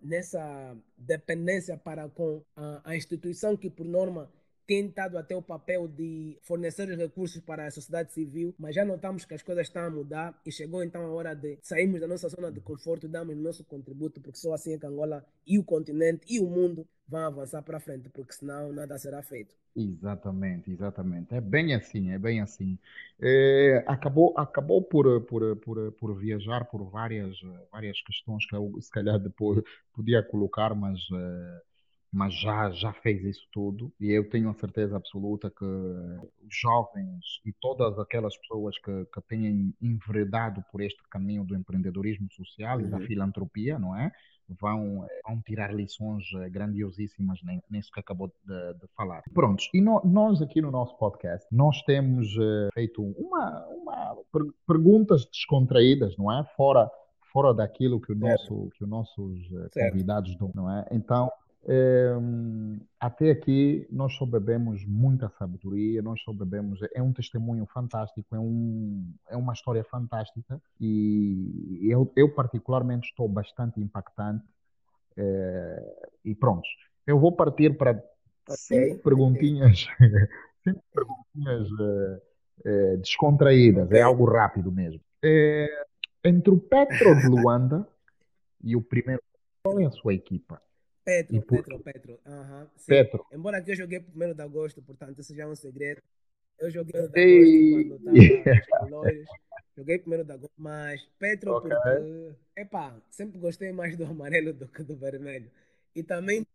[0.00, 2.42] nessa dependência para com
[2.84, 4.30] a instituição que, por norma,
[4.72, 8.86] tem estado até o papel de fornecer os recursos para a sociedade civil, mas já
[8.86, 12.06] notamos que as coisas estão a mudar e chegou então a hora de sairmos da
[12.06, 15.26] nossa zona de conforto e darmos o nosso contributo, porque só assim é que Angola
[15.46, 19.54] e o continente e o mundo vão avançar para frente, porque senão nada será feito.
[19.76, 21.34] Exatamente, exatamente.
[21.34, 22.78] É bem assim, é bem assim.
[23.20, 27.36] É, acabou acabou por, por, por, por viajar por várias,
[27.70, 29.62] várias questões que eu, se calhar, depois
[29.94, 30.98] podia colocar, mas.
[31.10, 31.71] Uh,
[32.12, 37.40] mas já, já fez isso tudo e eu tenho a certeza absoluta que os jovens
[37.44, 42.84] e todas aquelas pessoas que, que têm enveredado por este caminho do empreendedorismo social uhum.
[42.84, 43.06] e da uhum.
[43.06, 44.12] filantropia, não é?
[44.60, 47.40] Vão, vão tirar lições eh, grandiosíssimas
[47.70, 49.22] nisso que acabou de, de falar.
[49.32, 52.28] Prontos, e no, nós aqui no nosso podcast, nós temos
[52.74, 56.44] feito uma, uma per, perguntas descontraídas, não é?
[56.54, 56.90] Fora
[57.32, 60.86] fora daquilo que, o nosso, que os nossos convidados dão, não é?
[60.90, 61.30] Então,
[62.98, 68.38] até aqui nós só bebemos muita sabedoria, nós só bebemos, é um testemunho fantástico, é,
[68.38, 74.44] um, é uma história fantástica e eu, eu particularmente estou bastante impactante
[75.16, 76.66] é, e pronto,
[77.06, 78.06] eu vou partir para okay.
[78.56, 79.86] cinco perguntinhas,
[80.64, 81.68] cinco perguntinhas
[82.64, 83.98] é, descontraídas, okay.
[83.98, 85.00] é algo rápido mesmo.
[86.24, 87.86] entre o Petro de Luanda
[88.64, 89.22] e o primeiro,
[89.62, 90.60] qual é a sua equipa?
[91.04, 91.56] Petro, por...
[91.56, 92.20] Petro, Petro.
[92.26, 93.26] Uhum, Petro.
[93.32, 96.00] Embora aqui eu joguei primeiro de agosto, portanto, isso já é um segredo.
[96.58, 99.28] Eu joguei de agosto quando estava Lojas.
[99.74, 101.70] Joguei primeiro de agosto, mas Petro, okay.
[101.70, 105.50] porque, epá, sempre gostei mais do amarelo do que do vermelho.
[105.94, 106.46] E também,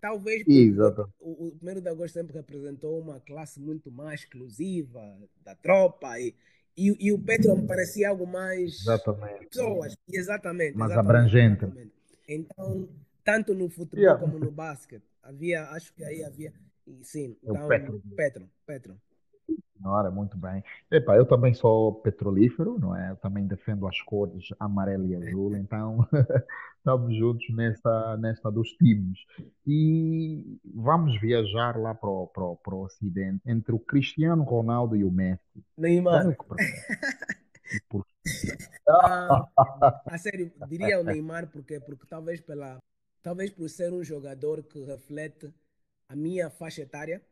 [0.00, 0.44] talvez,
[1.20, 6.34] o, o primeiro de agosto sempre representou uma classe muito mais exclusiva da tropa e,
[6.76, 8.80] e, e o Petro me parecia algo mais.
[8.80, 9.46] Exatamente.
[9.46, 10.76] Pessoas, exatamente.
[10.76, 11.64] Mais exatamente, abrangente.
[11.64, 11.92] Exatamente.
[12.28, 12.88] Então
[13.24, 14.20] tanto no futebol yeah.
[14.20, 15.04] como no basquete.
[15.22, 16.52] Havia, acho que aí havia.
[17.02, 18.02] Sim, então, Petro.
[18.16, 19.00] Petro, Petro.
[19.76, 20.62] Senhora, muito bem.
[20.90, 23.10] Epa, eu também sou petrolífero, não é?
[23.10, 26.06] Eu também defendo as cores amarelo e azul, então
[26.78, 29.18] estamos juntos nesta, nesta dos times.
[29.66, 34.94] E vamos viajar lá para o, para, o, para o Ocidente, entre o Cristiano Ronaldo
[34.94, 35.64] e o Messi.
[35.76, 36.36] Neymar.
[37.88, 38.04] Por...
[38.86, 39.48] ah,
[40.06, 42.78] a sério, diria o Neymar porque, porque talvez pela,
[43.22, 45.52] talvez por ser um jogador que reflete
[46.08, 47.22] a minha faixa etária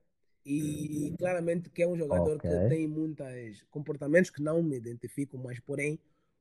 [0.44, 2.50] e claramente que é um jogador okay.
[2.50, 5.98] que tem muitos comportamentos que não me identifico, mas porém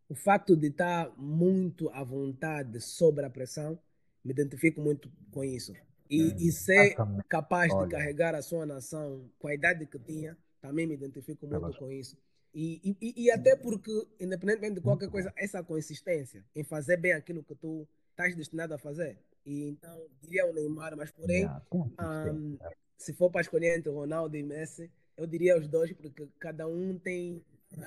[0.07, 3.79] o facto de estar muito à vontade sobre a pressão,
[4.23, 5.73] me identifico muito com isso.
[6.09, 6.95] E, e ser
[7.27, 7.85] capaz Olha.
[7.85, 11.91] de carregar a sua nação com a idade que tinha, também me identifico muito com
[11.91, 12.17] isso.
[12.51, 17.43] E, e, e até porque, independentemente de qualquer coisa, essa consistência em fazer bem aquilo
[17.43, 22.57] que tu estás destinado a fazer, e então diria o Neymar, mas porém, yeah, um,
[22.97, 26.97] se for para escolher entre Ronaldo e Messi, eu diria os dois, porque cada um
[26.97, 27.43] tem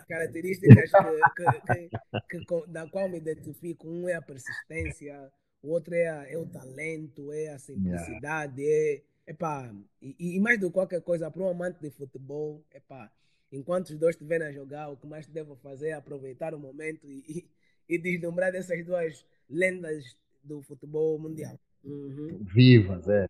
[0.08, 0.90] características
[1.36, 1.88] que,
[2.28, 3.88] que, que, da qual me identifico.
[3.88, 5.32] Um é a persistência,
[5.62, 9.02] o outro é, a, é o talento, é a simplicidade, yeah.
[9.26, 13.10] é, epá, e, e mais do que qualquer coisa, para um amante de futebol, epá,
[13.50, 17.08] enquanto os dois estiverem a jogar, o que mais devo fazer é aproveitar o momento
[17.08, 17.46] e,
[17.88, 21.58] e, e deslumbrar dessas duas lendas do futebol mundial.
[21.84, 22.38] Uhum.
[22.54, 23.26] Vivas, é.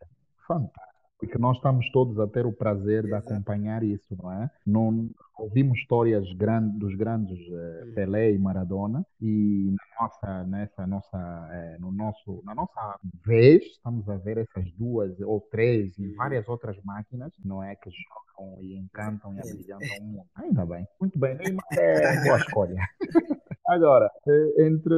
[0.47, 0.93] Fantástico.
[1.23, 3.29] Porque nós estamos todos a ter o prazer Exato.
[3.29, 4.51] de acompanhar isso, não é?
[4.67, 5.09] Não,
[5.39, 7.95] ouvimos histórias grandes, dos grandes eh, uhum.
[7.95, 14.09] Pelé e Maradona e na nossa, nessa nossa, eh, no nosso, na nossa vez estamos
[14.09, 16.17] a ver essas duas ou três e uhum.
[16.17, 17.77] várias outras máquinas, não é?
[17.77, 20.27] Que jogam e encantam e abrilhantam o mundo.
[20.35, 21.39] Ainda bem, muito bem.
[21.79, 22.77] É boa escolha.
[23.73, 24.95] Agora, é entre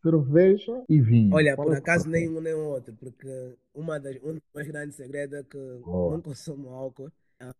[0.00, 1.34] cerveja e vinho.
[1.34, 5.40] Olha, por é acaso nenhum nem outro, porque uma das, um dos meus grandes segredos
[5.40, 6.12] é que oh.
[6.12, 7.10] não consumo álcool,
[7.40, 7.52] ah,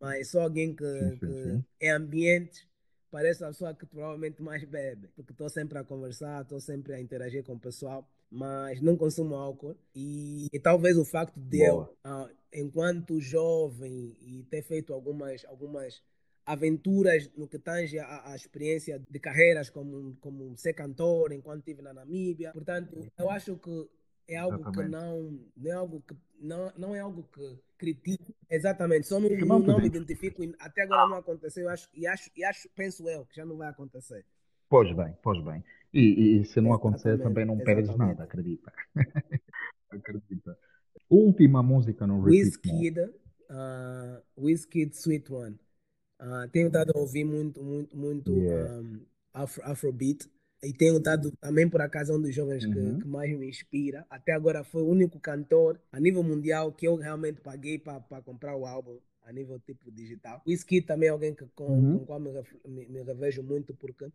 [0.00, 1.64] mas sou alguém que, sim, sim, que sim.
[1.80, 2.64] em ambientes
[3.10, 7.00] parece a pessoa que provavelmente mais bebe, porque estou sempre a conversar, estou sempre a
[7.00, 9.76] interagir com o pessoal, mas não consumo álcool.
[9.94, 11.90] E, e talvez o facto de Boa.
[12.04, 16.00] eu, uh, enquanto jovem, e ter feito algumas, algumas
[16.46, 21.82] aventuras no que tange a, a, experiência de carreiras como, como ser cantor enquanto estive
[21.82, 22.52] na Namíbia.
[22.52, 23.88] Portanto, eu acho que
[24.28, 24.84] é algo Exatamente.
[24.84, 28.34] que não, não é algo que não, não é algo que critico.
[28.50, 30.42] Exatamente, só não, não, não me identifico.
[30.58, 33.56] Até agora não aconteceu, eu acho, e acho, e acho, penso eu, que já não
[33.56, 34.24] vai acontecer.
[34.68, 35.62] Pois bem, pois bem.
[35.92, 38.72] E, e se não acontecer, também não perdes nada, acredita.
[39.90, 40.58] acredita.
[41.08, 45.58] Última música no Repeat Wizkid, uh, Wizkid Sweet One.
[46.24, 48.72] Uh, tenho dado a ouvir muito, muito, muito yeah.
[48.80, 49.00] um,
[49.34, 50.26] afro, Afrobeat.
[50.62, 52.96] e tenho dado também por acaso um dos jovens Uhum.
[52.96, 54.06] que, que mais me inspira.
[54.08, 58.56] Até agora foi o único cantor a nível mundial que eu realmente paguei para comprar
[58.56, 60.40] o álbum a nível tipo digital.
[60.46, 61.98] Whisky também é alguém que, com, Uhum.
[61.98, 62.30] com o qual me,
[62.66, 64.06] me, me revejo muito porque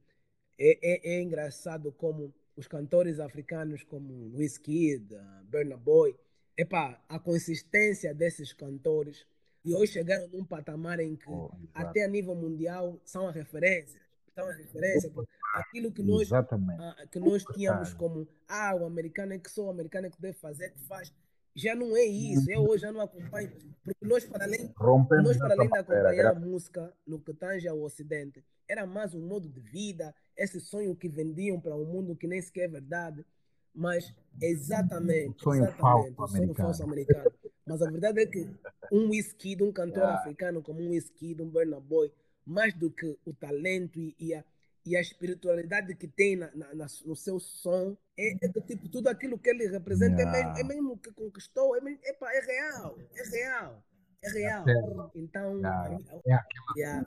[0.57, 6.15] é, é, é engraçado como os cantores africanos como Wizkid, uh, Burna Boy,
[6.57, 9.25] epá, a consistência desses cantores
[9.63, 13.99] e hoje chegaram num patamar em que Oh, até a nível mundial são a referência.
[14.33, 15.11] São a referência.
[15.53, 19.69] Aquilo que nós, ah, que nós tínhamos como ah, o americano é que sou, o
[19.71, 21.13] americano é que deve fazer, que faz.
[21.55, 22.49] Já não é isso.
[22.49, 23.51] Eu hoje já não acompanho.
[23.83, 27.67] Porque nós, para além Rompemos nós, para além de acompanhar a música no que tange
[27.67, 32.15] ao Ocidente, era mais um modo de vida, esse sonho que vendiam para um mundo
[32.15, 33.25] que nem sequer é verdade.
[33.73, 37.31] Mas, exatamente, Sonho exatamente, falso o sonho falso americano.
[37.69, 38.49] Mas a verdade é que
[38.91, 40.19] um whisky de um cantor Yeah.
[40.19, 42.11] africano como um whisky de um Burna Boy,
[42.43, 44.43] mais do que o talento e, e a,
[44.83, 48.89] e a espiritualidade que tem na, na- na- no seu som, é, é que, tipo,
[48.89, 50.47] tudo aquilo que ele representa é, Yeah.
[50.55, 53.83] mesmo, é mesmo que conquistou, é, mesmo, epa, é real, é real,
[54.23, 54.63] é real.
[54.65, 55.11] sério.
[55.13, 56.47] Então, Yeah.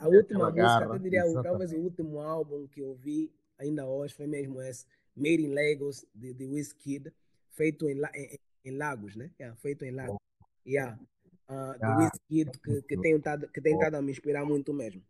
[0.00, 1.42] a- É última música, eu diria, exatamente.
[1.42, 4.86] talvez o último álbum que eu vi ainda hoje foi mesmo esse,
[5.16, 7.12] Made in Lagos, de, de Wizkid,
[7.50, 9.28] feito em, em, em Lagos, né?
[9.56, 10.16] Feito em Lagos.
[10.66, 10.98] Yeah.
[11.48, 14.72] Uh, do Ah, Wizkid, que, que tem estado que tem estado a me inspirar muito
[14.72, 15.02] mesmo.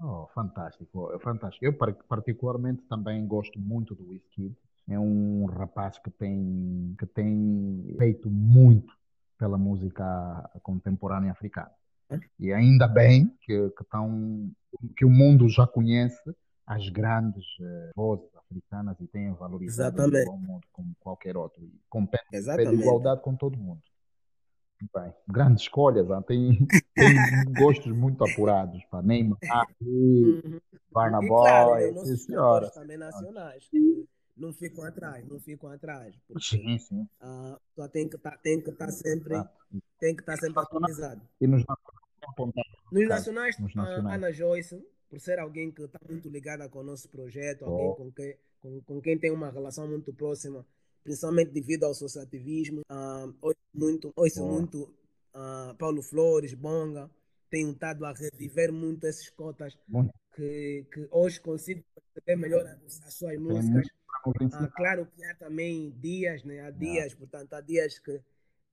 [0.00, 1.64] Oh, fantástico, é fantástico.
[1.64, 4.54] Eu par- particularmente também gosto muito do Wizkid.
[4.88, 8.92] É um rapaz que tem que tem feito muito
[9.38, 11.70] pela música contemporânea africana.
[12.38, 14.50] E ainda bem que que tão,
[14.96, 16.22] que o mundo já conhece
[16.66, 20.26] as grandes eh, vozes africanas e tem valorizado Exatamente.
[20.26, 21.62] bom modo como qualquer outro.
[21.64, 22.82] E compete Exatamente.
[22.82, 23.80] igualdade com todo mundo.
[24.94, 26.56] Bem, grandes escolhas, ah, tem,
[26.94, 27.14] tem
[27.58, 28.82] gostos muito apurados.
[28.90, 29.02] Pá.
[29.02, 29.38] Neymar,
[29.80, 30.60] Uhum.
[30.92, 32.70] Barna E claro, né, sim, senhora.
[32.70, 34.06] também nacionais, que
[34.36, 36.14] não ficam atrás, não ficam atrás.
[36.28, 37.08] Porque Sim, sim.
[37.20, 39.50] ah, só tem que estar que estar sempre, Exato.
[39.98, 41.20] tem que estar sempre atualizado.
[41.40, 44.16] E nos nacionais Nos nacionais, nos nacionais.
[44.16, 47.94] Ana Joyce, por ser alguém que está muito ligada com o nosso projeto, alguém Oh.
[47.94, 48.12] com
[48.60, 50.64] com, com quem tem uma relação muito próxima,
[51.08, 52.82] principalmente devido ao associativismo.
[52.88, 54.52] ah, ouço muito, ouço Boa.
[54.52, 54.94] muito
[55.32, 57.10] ah, Paulo Flores, Bonga,
[57.48, 59.78] tenho estado a reviver muito esses cotas
[60.34, 61.82] que, que hoje consigo
[62.14, 63.86] perceber melhor as, as suas músicas.
[64.24, 64.70] Ah, ensinar.
[64.72, 66.60] claro que há também dias, né?
[66.60, 68.20] Há dias, portanto, há dias que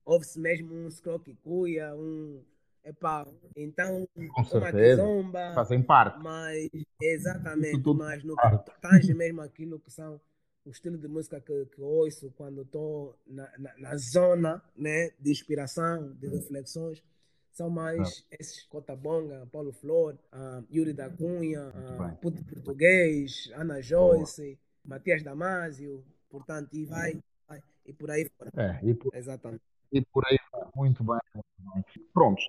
[0.03, 2.43] ouve-se mesmo um scroque cuia, um.
[2.83, 3.25] Epá,
[3.55, 6.21] então, Com uma kizomba, Fazem parte.
[6.21, 6.69] mas
[7.01, 10.21] exatamente, mas no que tange mesmo aquilo que são
[10.65, 15.31] o estilo de música que, que ouço quando estou na, na, na zona né, de
[15.31, 17.03] inspiração, de reflexões,
[17.51, 22.15] são mais esses Cotabonga, Paulo Flor, ah, Yuri da Cunha, ah, bem.
[22.17, 28.51] Puto Português, Ana Joyce, Matias Damasio, portanto, e vai, vai, e por aí fora.
[28.57, 29.63] É, e por, Exatamente.
[29.91, 30.69] e por aí vai.
[30.75, 31.19] Muito bem.
[32.13, 32.41] Pronto,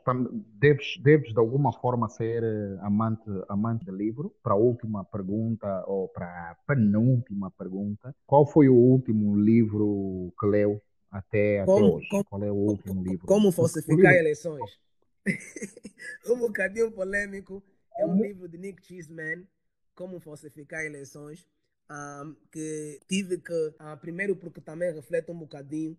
[0.59, 4.33] deves, deves de alguma forma ser eh, amante, amante de livro.
[4.43, 10.47] Para a última pergunta, ou para a penúltima pergunta, qual foi o último livro que
[10.47, 12.09] leu até, até Como- hoje?
[12.11, 13.27] como- Qual é o último livro?
[13.27, 14.79] Como falsificar eleições?
[16.29, 17.63] um bocadinho polêmico.
[17.99, 19.47] É um livro de Nick Cheeseman,
[19.95, 21.47] Como falsificar eleições,
[21.89, 25.97] ah, que tive que, ah, primeiro porque também reflete um bocadinho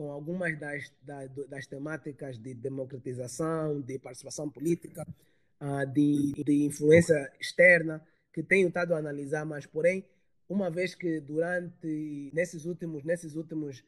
[0.00, 5.06] com algumas das, da- do- das temáticas de democratização, de participação política,
[5.60, 10.02] ah, de, de influência externa, que tenho estado a analisar, mas porém,
[10.48, 13.84] uma vez que durante, nesses últimos, nesses últimos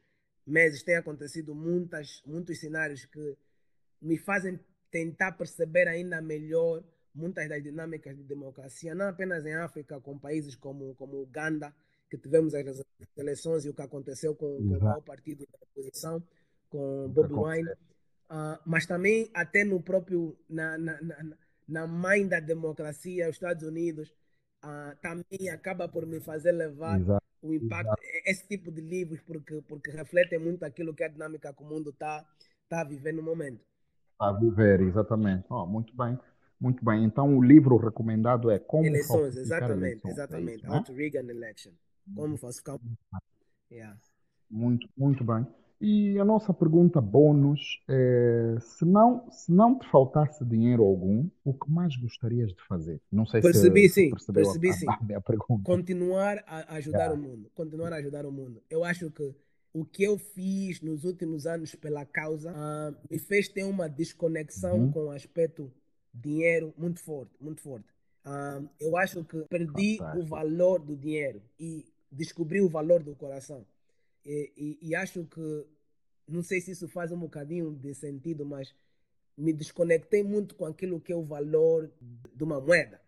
[0.46, 3.34] meses tem acontecido muitas, muitos cenários que
[4.02, 4.60] me fazem
[4.90, 6.84] tentar perceber ainda melhor
[7.14, 11.74] muitas das dinâmicas de democracia, não apenas em África, com países como, como Uganda,
[12.12, 12.84] que tivemos as
[13.16, 14.84] eleições e o que aconteceu com, com o Exato.
[14.84, 16.22] maior partido da oposição,
[16.68, 17.42] com aconteceu.
[17.42, 17.70] Wine,
[18.28, 21.36] ah, mas também até no próprio, na, na, na,
[21.66, 24.14] na mãe da democracia, os Estados Unidos,
[24.60, 27.24] ah, também acaba por me fazer levar Exato.
[27.40, 27.94] o impacto,
[28.26, 31.66] esse tipo de livros, porque, porque refletem muito aquilo que é a dinâmica que o
[31.66, 32.26] mundo está
[32.68, 33.64] tá viver no momento.
[34.18, 35.46] A viver, exatamente.
[35.48, 36.18] Oh, muito bem.
[36.60, 37.04] Muito bem.
[37.04, 40.04] Então, o livro recomendado é Como eleições, exatamente, Eleições.
[40.04, 40.56] É exatamente.
[40.58, 40.76] isso, né?
[40.76, 41.72] How to rig an election.
[42.14, 42.78] Como falsificar.
[43.70, 43.98] Yeah.
[44.50, 45.46] Muito, muito bem.
[45.80, 51.52] E a nossa pergunta bônus é: se não, se não te faltasse dinheiro algum, o
[51.54, 53.00] que mais gostarias de fazer?
[53.10, 54.86] Não sei Percebi, se, sim, percebi, a, sim.
[54.88, 55.62] a, a pergunta.
[55.64, 57.14] Continuar a ajudar Yeah.
[57.14, 57.50] o mundo.
[57.54, 58.62] Continuar a ajudar o mundo.
[58.70, 59.34] Eu acho que
[59.74, 64.78] o que eu fiz nos últimos anos pela causa ah, me fez ter uma desconexão
[64.82, 64.92] Uhum.
[64.92, 65.72] com o aspecto
[66.14, 67.86] dinheiro muito forte, muito forte.
[68.24, 70.26] Ah, eu acho que perdi o Fantástico.
[70.26, 73.66] valor do dinheiro e descobri o valor do coração.
[74.24, 75.66] E, e, e, acho que,
[76.28, 78.74] não sei se isso faz um bocadinho de sentido, mas
[79.36, 83.00] me desconectei muito com aquilo que é o valor de uma moeda,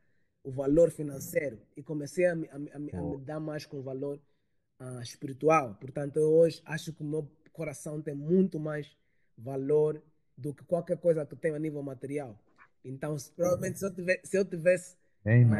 [0.42, 4.20] o valor financeiro, e comecei a, a, a, a me dar mais com o valor
[4.80, 5.76] uh, espiritual.
[5.76, 8.96] Portanto, hoje acho que o meu coração tem muito mais
[9.36, 10.02] valor
[10.36, 12.38] do que qualquer coisa que eu tenho a nível material.
[12.84, 14.96] Então, se, provavelmente, se eu tivesse, se eu tivesse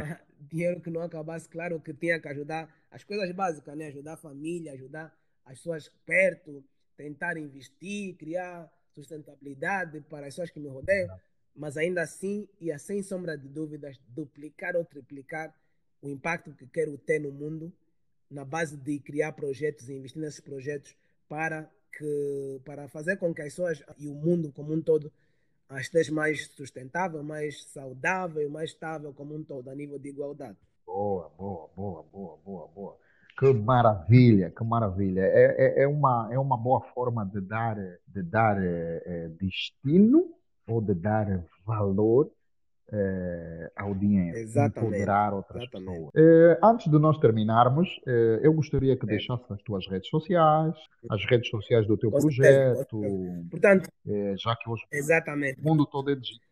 [0.02, 0.18] uh,
[0.48, 3.88] dinheiro que não acabasse, claro que tinha que ajudar as coisas básicas, né?
[3.88, 5.14] ajudar a família, ajudar
[5.44, 6.64] as pessoas perto,
[6.96, 11.18] tentar investir, criar sustentabilidade para as pessoas que me rodeiam,
[11.54, 15.54] mas ainda assim, e sem sombra de dúvidas, duplicar ou triplicar
[16.00, 17.72] o impacto que quero ter no mundo
[18.30, 20.96] na base de criar projetos e investir nesses projetos
[21.28, 25.12] para que para fazer com que as pessoas e o mundo como um todo
[25.72, 30.58] esteja mais sustentável, mais saudável, mais estável como um todo a nível de igualdade.
[30.86, 32.96] Boa, boa, boa, boa, boa, boa.
[33.38, 35.22] Que maravilha, que maravilha.
[35.22, 40.32] É, é, é, uma, é uma boa forma de dar, de dar é destino
[40.68, 42.30] ou de dar valor
[42.96, 44.78] é, dinheiro, Exatamente.
[44.78, 46.10] empoderar outras Exatamente.
[46.12, 46.12] pessoas.
[46.14, 50.74] É, antes de nós terminarmos, é, eu gostaria que deixasse as tuas redes sociais,
[51.10, 53.00] as redes sociais do teu com projeto.
[53.00, 53.88] Certeza, Portanto,
[54.38, 55.60] já que hoje Exatamente.
[55.60, 56.44] o mundo todo é digital,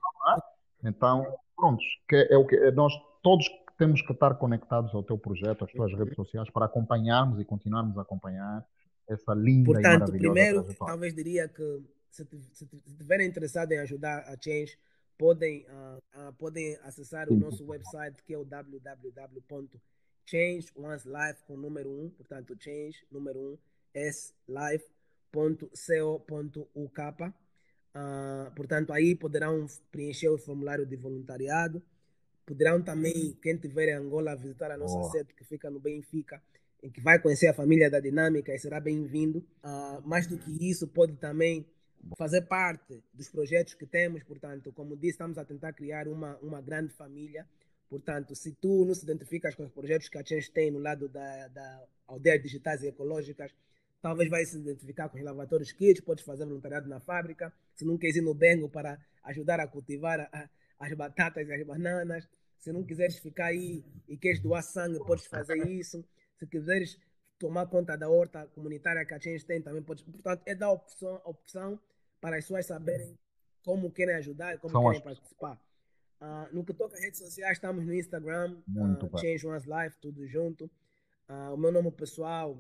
[0.84, 1.26] então,
[1.56, 5.72] pronto, que é o que nós todos temos que estar conectados ao teu projeto, às
[5.72, 5.98] tuas uhum.
[5.98, 8.64] redes sociais, para acompanharmos e continuarmos a acompanhar
[9.08, 12.26] essa linda Portanto, e maravilhosa primeiro, talvez diria que se
[12.86, 14.76] estiverem interessados em ajudar a Change,
[15.22, 22.02] podem, uh, uh, podem acessar o nosso website que é o www.changeoneslife com número 1,
[22.02, 23.58] um, portanto change número 1 um,
[23.94, 24.90] slife.co.uk.
[27.94, 31.80] Uh, portanto, aí poderão preencher o formulário de voluntariado.
[32.44, 35.08] Poderão também, quem estiver em Angola, visitar a nossa oh.
[35.12, 36.42] sede que fica no Benfica,
[36.82, 39.38] em que vai conhecer a família da Dinâmica e será bem-vindo.
[39.62, 41.64] Uh, mais do que isso, pode também
[42.16, 44.22] fazer parte dos projetos que temos.
[44.22, 47.46] Portanto, como disse, estamos a tentar criar uma, uma grande família.
[47.88, 51.08] Portanto, se tu não se identificas com os projetos que a Change tem no lado
[51.08, 53.54] da, da aldeias digitais e ecológicas,
[54.00, 57.52] talvez vai se identificar com os lavatórios kits, podes fazer voluntariado na fábrica.
[57.74, 60.48] Se não queres ir no Bengo para ajudar a cultivar a,
[60.78, 62.26] as batatas e as bananas,
[62.58, 66.04] se não quiseres ficar aí e queres doar sangue, podes fazer isso.
[66.36, 66.98] Se quiseres
[67.38, 70.02] tomar conta da horta comunitária que a Change tem, também podes.
[70.02, 71.80] Portanto, é dar opção, opção
[72.22, 73.18] para as pessoas saberem
[73.64, 75.04] como querem ajudar e como São querem as...
[75.04, 75.60] participar.
[76.20, 80.24] Uh, no que toca a redes sociais, estamos no Instagram, uh, Change One's Life, tudo
[80.28, 80.70] junto.
[81.28, 82.56] Uh, o meu nome pessoal,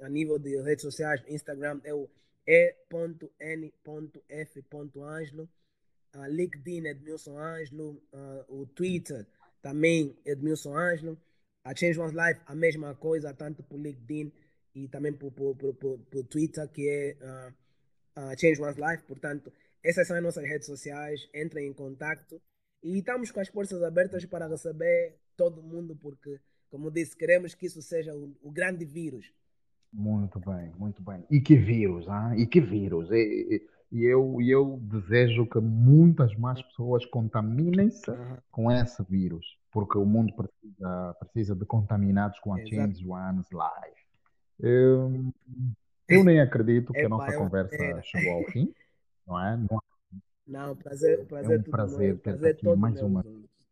[0.00, 2.06] a nível de redes sociais, Instagram é o
[2.46, 3.08] e.n.f.angelo.
[6.14, 8.02] Uh, LinkedIn, Edmilson Ângelo.
[8.48, 9.26] o Twitter
[9.62, 11.18] também, Edmilson Ângelo.
[11.64, 14.30] A Change One's Life, a mesma coisa, tanto por LinkedIn
[14.74, 17.16] e também por, por, por, por Twitter, que é
[18.16, 19.04] uh, Change One's Life.
[19.04, 19.52] Portanto,
[19.82, 21.28] essas são as nossas redes sociais.
[21.34, 22.40] Entrem em contato
[22.82, 26.40] e estamos com as portas abertas para receber todo mundo, porque,
[26.70, 29.32] como disse, queremos que isso seja o, o grande vírus.
[29.92, 31.24] Muito bem, muito bem.
[31.30, 32.34] E que vírus, ah?
[32.36, 33.10] e que vírus.
[33.10, 38.36] E, e, e eu, eu desejo que muitas mais pessoas contaminem-se uhum.
[38.50, 42.74] com esse vírus, porque o mundo precisa, precisa de contaminados com a Exato.
[42.74, 44.02] Change One's Life.
[44.58, 45.32] Eu,
[46.12, 48.02] eu nem acredito que a nossa conversa é.
[48.02, 48.72] chegou ao fim,
[49.26, 49.56] não é?
[49.56, 49.82] Não,
[50.46, 53.24] não prazer, prazer, é um prazer ter prazer aqui mais meu, uma.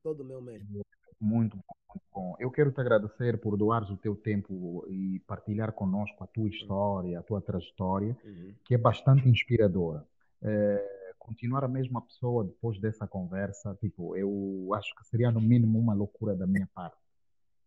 [0.02, 0.80] Todo meu mesmo.
[1.20, 2.36] Muito bom, muito bom.
[2.38, 6.48] Eu quero te agradecer por doares o teu tempo e partilhar conosco a tua uhum.
[6.48, 8.54] história, a tua trajetória, uhum.
[8.64, 10.06] que é bastante inspiradora.
[10.42, 15.78] É, continuar a mesma pessoa depois dessa conversa, tipo, eu acho que seria no mínimo
[15.78, 16.96] uma loucura da minha parte,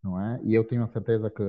[0.03, 0.41] não é?
[0.43, 1.43] E eu tenho a certeza que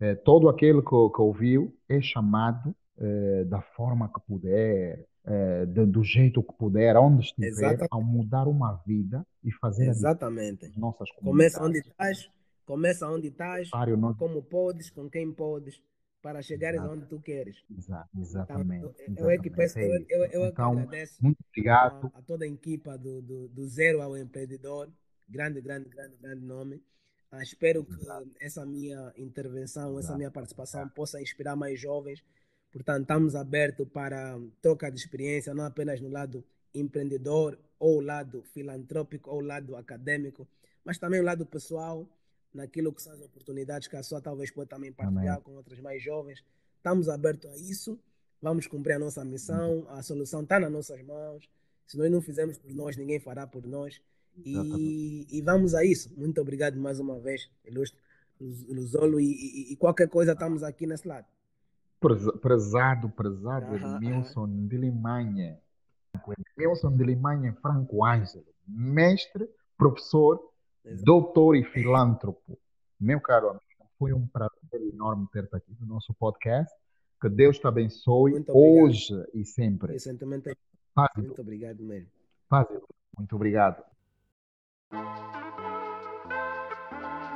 [0.00, 5.86] é, todo aquele que, que, ouviu é chamado é, da forma que puder, é, do,
[5.86, 7.88] do, jeito que puder, onde estiver, Exatamente.
[7.90, 10.66] a mudar uma vida e fazer Exatamente.
[10.66, 11.54] as nossas comunidades.
[11.56, 12.30] Começa onde estás,
[12.64, 13.70] começa onde estás,
[14.18, 15.80] como podes, com quem podes,
[16.22, 16.94] para chegares Exato.
[16.94, 17.56] onde tu queres.
[17.70, 18.08] Exato.
[18.18, 18.94] Exatamente.
[19.08, 22.10] Então, eu, é que peço, eu, eu, eu então, agradeço muito obrigado.
[22.14, 24.88] A, a, toda a equipa do, do, do Zero ao Empreendedor,
[25.28, 26.82] grande, grande, grande, grande nome.
[27.30, 27.94] Ah, espero que
[28.40, 32.24] essa minha intervenção, essa minha participação possa inspirar mais jovens.
[32.72, 36.44] Portanto, estamos abertos para troca de experiência, não apenas no lado
[36.74, 40.48] empreendedor, ou lado filantrópico, ou lado acadêmico,
[40.84, 42.08] mas também o lado pessoal,
[42.52, 45.42] naquilo que são as oportunidades que a sua talvez pode também partilhar Amém.
[45.42, 46.42] com outros mais jovens.
[46.76, 47.98] Estamos abertos a isso,
[48.40, 51.48] vamos cumprir a nossa missão, a solução está nas nossas mãos.
[51.86, 54.00] Se nós não fizermos por nós, ninguém fará por nós.
[54.44, 56.12] E, e, vamos a isso.
[56.16, 58.00] Muito obrigado mais uma vez, ilustre,
[58.40, 61.26] Luzolo e, e, e, qualquer coisa estamos aqui nesse lado.
[62.40, 65.58] Prezado, prezado Edmilson de Limanha.
[66.56, 70.40] Edmilson de Limanha Franco Ângelo, mestre, professor,
[70.84, 71.04] Exato.
[71.04, 72.58] doutor e filântropo.
[73.00, 76.72] Meu caro amigo, foi um prazer enorme ter-te aqui no nosso podcast.
[77.20, 79.94] Que Deus te abençoe hoje e sempre.
[79.94, 80.56] Recentemente,
[81.16, 82.10] muito obrigado mesmo.
[82.48, 82.82] Fácil.
[83.16, 83.97] Muito obrigado.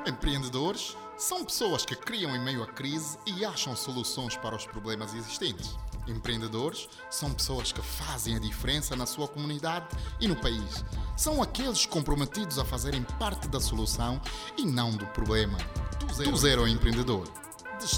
[0.04, 5.14] Empreendedores são pessoas que criam em meio à crise e acham soluções para os problemas
[5.14, 5.76] existentes.
[6.08, 9.86] Empreendedores são pessoas que fazem a diferença na sua comunidade
[10.20, 10.84] e no país.
[11.16, 14.20] São aqueles comprometidos a fazerem parte da solução
[14.56, 15.56] e não do problema.
[16.00, 17.28] Do zero, do zero empreendedor.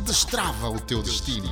[0.04, 1.48] Destrava o teu destino.